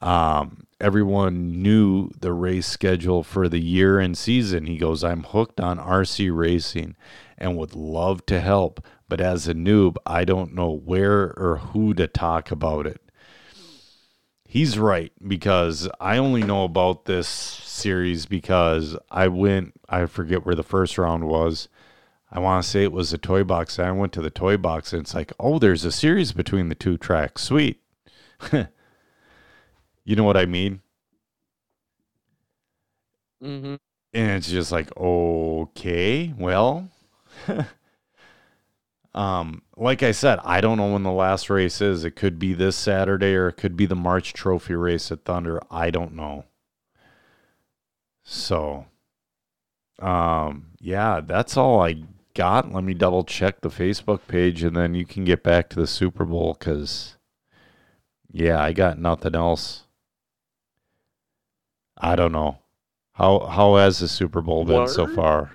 Um, 0.00 0.66
everyone 0.80 1.62
knew 1.62 2.10
the 2.18 2.32
race 2.32 2.66
schedule 2.66 3.22
for 3.22 3.48
the 3.48 3.60
year 3.60 3.98
and 3.98 4.16
season. 4.16 4.66
He 4.66 4.76
goes, 4.76 5.02
I'm 5.02 5.22
hooked 5.22 5.60
on 5.60 5.78
RC 5.78 6.36
racing 6.36 6.96
and 7.38 7.56
would 7.56 7.74
love 7.74 8.24
to 8.26 8.40
help, 8.40 8.84
but 9.08 9.20
as 9.20 9.48
a 9.48 9.54
noob, 9.54 9.96
I 10.04 10.24
don't 10.24 10.54
know 10.54 10.70
where 10.70 11.32
or 11.36 11.60
who 11.72 11.94
to 11.94 12.06
talk 12.06 12.50
about 12.50 12.86
it. 12.86 13.00
He's 14.44 14.78
right 14.78 15.12
because 15.26 15.88
I 16.00 16.18
only 16.18 16.42
know 16.42 16.64
about 16.64 17.04
this 17.04 17.28
series 17.28 18.26
because 18.26 18.96
I 19.10 19.28
went, 19.28 19.74
I 19.88 20.06
forget 20.06 20.46
where 20.46 20.54
the 20.54 20.62
first 20.62 20.98
round 20.98 21.24
was. 21.24 21.68
I 22.30 22.38
want 22.38 22.64
to 22.64 22.70
say 22.70 22.82
it 22.82 22.92
was 22.92 23.12
a 23.12 23.18
toy 23.18 23.44
box. 23.44 23.78
I 23.78 23.90
went 23.90 24.12
to 24.14 24.22
the 24.22 24.30
toy 24.30 24.56
box 24.56 24.92
and 24.92 25.02
it's 25.02 25.14
like, 25.14 25.32
oh, 25.38 25.58
there's 25.58 25.84
a 25.84 25.92
series 25.92 26.32
between 26.32 26.68
the 26.68 26.74
two 26.74 26.96
tracks. 26.96 27.42
Sweet. 27.42 27.82
you 30.06 30.14
know 30.14 30.24
what 30.24 30.36
I 30.36 30.46
mean? 30.46 30.80
Mm-hmm. 33.42 33.74
And 34.14 34.30
it's 34.30 34.48
just 34.48 34.70
like, 34.70 34.96
okay, 34.96 36.32
well, 36.38 36.88
um, 39.14 39.62
like 39.76 40.04
I 40.04 40.12
said, 40.12 40.38
I 40.44 40.60
don't 40.60 40.78
know 40.78 40.92
when 40.92 41.02
the 41.02 41.10
last 41.10 41.50
race 41.50 41.80
is. 41.80 42.04
It 42.04 42.12
could 42.12 42.38
be 42.38 42.54
this 42.54 42.76
Saturday 42.76 43.34
or 43.34 43.48
it 43.48 43.56
could 43.56 43.76
be 43.76 43.84
the 43.84 43.96
March 43.96 44.32
Trophy 44.32 44.74
race 44.74 45.10
at 45.10 45.24
Thunder. 45.24 45.60
I 45.72 45.90
don't 45.90 46.14
know. 46.14 46.44
So, 48.22 48.86
um, 49.98 50.68
yeah, 50.80 51.20
that's 51.20 51.56
all 51.56 51.80
I 51.82 52.04
got. 52.34 52.72
Let 52.72 52.84
me 52.84 52.94
double 52.94 53.24
check 53.24 53.60
the 53.60 53.70
Facebook 53.70 54.20
page 54.28 54.62
and 54.62 54.76
then 54.76 54.94
you 54.94 55.04
can 55.04 55.24
get 55.24 55.42
back 55.42 55.68
to 55.70 55.80
the 55.80 55.86
Super 55.88 56.24
Bowl 56.24 56.56
because, 56.56 57.16
yeah, 58.30 58.62
I 58.62 58.72
got 58.72 59.00
nothing 59.00 59.34
else. 59.34 59.85
I 61.98 62.16
don't 62.16 62.32
know. 62.32 62.58
How 63.12 63.46
how 63.46 63.76
has 63.76 63.98
the 63.98 64.08
Super 64.08 64.42
Bowl 64.42 64.64
been 64.64 64.88
so 64.88 65.06
far? 65.06 65.52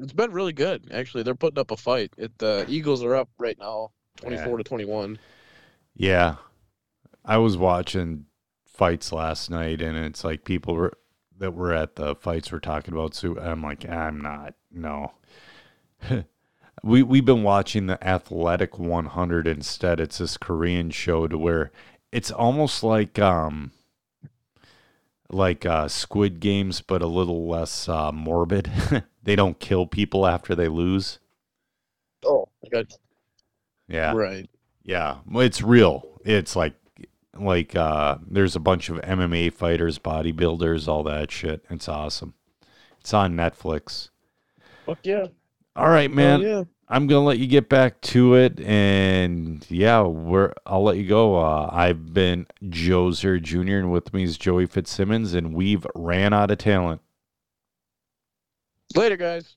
It's 0.00 0.12
been 0.12 0.30
really 0.30 0.52
good, 0.52 0.90
actually. 0.92 1.22
They're 1.22 1.34
putting 1.34 1.58
up 1.58 1.70
a 1.70 1.76
fight. 1.76 2.12
It 2.16 2.38
the 2.38 2.66
Eagles 2.68 3.02
are 3.02 3.16
up 3.16 3.30
right 3.38 3.58
now, 3.58 3.90
twenty-four 4.16 4.58
to 4.58 4.64
twenty-one. 4.64 5.18
Yeah. 5.94 6.36
I 7.24 7.36
was 7.38 7.56
watching 7.58 8.26
fights 8.64 9.12
last 9.12 9.50
night 9.50 9.82
and 9.82 9.96
it's 9.96 10.22
like 10.22 10.44
people 10.44 10.74
were 10.74 10.96
that 11.36 11.52
were 11.52 11.74
at 11.74 11.96
the 11.96 12.14
fights 12.14 12.52
were 12.52 12.60
talking 12.60 12.94
about 12.94 13.12
so 13.12 13.36
I'm 13.38 13.62
like 13.62 13.88
I'm 13.88 14.20
not 14.20 14.54
no. 14.70 15.12
we 16.82 17.02
we've 17.02 17.24
been 17.24 17.42
watching 17.42 17.86
the 17.86 18.02
Athletic 18.06 18.78
100 18.78 19.46
instead. 19.46 20.00
It's 20.00 20.18
this 20.18 20.36
Korean 20.36 20.90
show 20.90 21.26
to 21.26 21.36
where 21.36 21.72
it's 22.12 22.30
almost 22.30 22.82
like 22.82 23.18
um 23.18 23.72
like 25.30 25.66
uh 25.66 25.88
Squid 25.88 26.40
Games 26.40 26.80
but 26.80 27.02
a 27.02 27.06
little 27.06 27.48
less 27.48 27.88
uh 27.88 28.12
morbid. 28.12 28.70
they 29.22 29.36
don't 29.36 29.58
kill 29.58 29.86
people 29.86 30.26
after 30.26 30.54
they 30.54 30.68
lose. 30.68 31.18
Oh, 32.24 32.48
I 32.64 32.68
got 32.68 32.86
Yeah. 33.88 34.12
right. 34.14 34.48
Yeah, 34.84 35.18
it's 35.34 35.60
real. 35.60 36.20
It's 36.24 36.56
like 36.56 36.74
like 37.38 37.76
uh 37.76 38.18
there's 38.26 38.56
a 38.56 38.60
bunch 38.60 38.88
of 38.88 38.96
MMA 39.02 39.52
fighters, 39.52 39.98
bodybuilders, 39.98 40.88
all 40.88 41.02
that 41.04 41.30
shit. 41.30 41.64
It's 41.70 41.88
awesome. 41.88 42.34
It's 43.00 43.14
on 43.14 43.34
Netflix. 43.34 44.10
Fuck 44.86 44.98
yeah, 45.04 45.26
All 45.76 45.88
right, 45.88 46.10
man. 46.10 46.40
Hell 46.40 46.48
yeah. 46.50 46.64
I'm 46.90 47.06
gonna 47.06 47.24
let 47.24 47.38
you 47.38 47.46
get 47.46 47.68
back 47.68 48.00
to 48.02 48.34
it, 48.34 48.60
and 48.60 49.64
yeah, 49.68 50.02
we're 50.02 50.54
I'll 50.64 50.82
let 50.82 50.96
you 50.96 51.06
go. 51.06 51.36
Uh, 51.36 51.68
I've 51.70 52.14
been 52.14 52.46
Joser 52.64 53.40
Jr. 53.42 53.76
and 53.76 53.92
with 53.92 54.14
me 54.14 54.22
is 54.22 54.38
Joey 54.38 54.64
Fitzsimmons, 54.64 55.34
and 55.34 55.52
we've 55.52 55.86
ran 55.94 56.32
out 56.32 56.50
of 56.50 56.58
talent. 56.58 57.02
Later, 58.94 59.18
guys. 59.18 59.44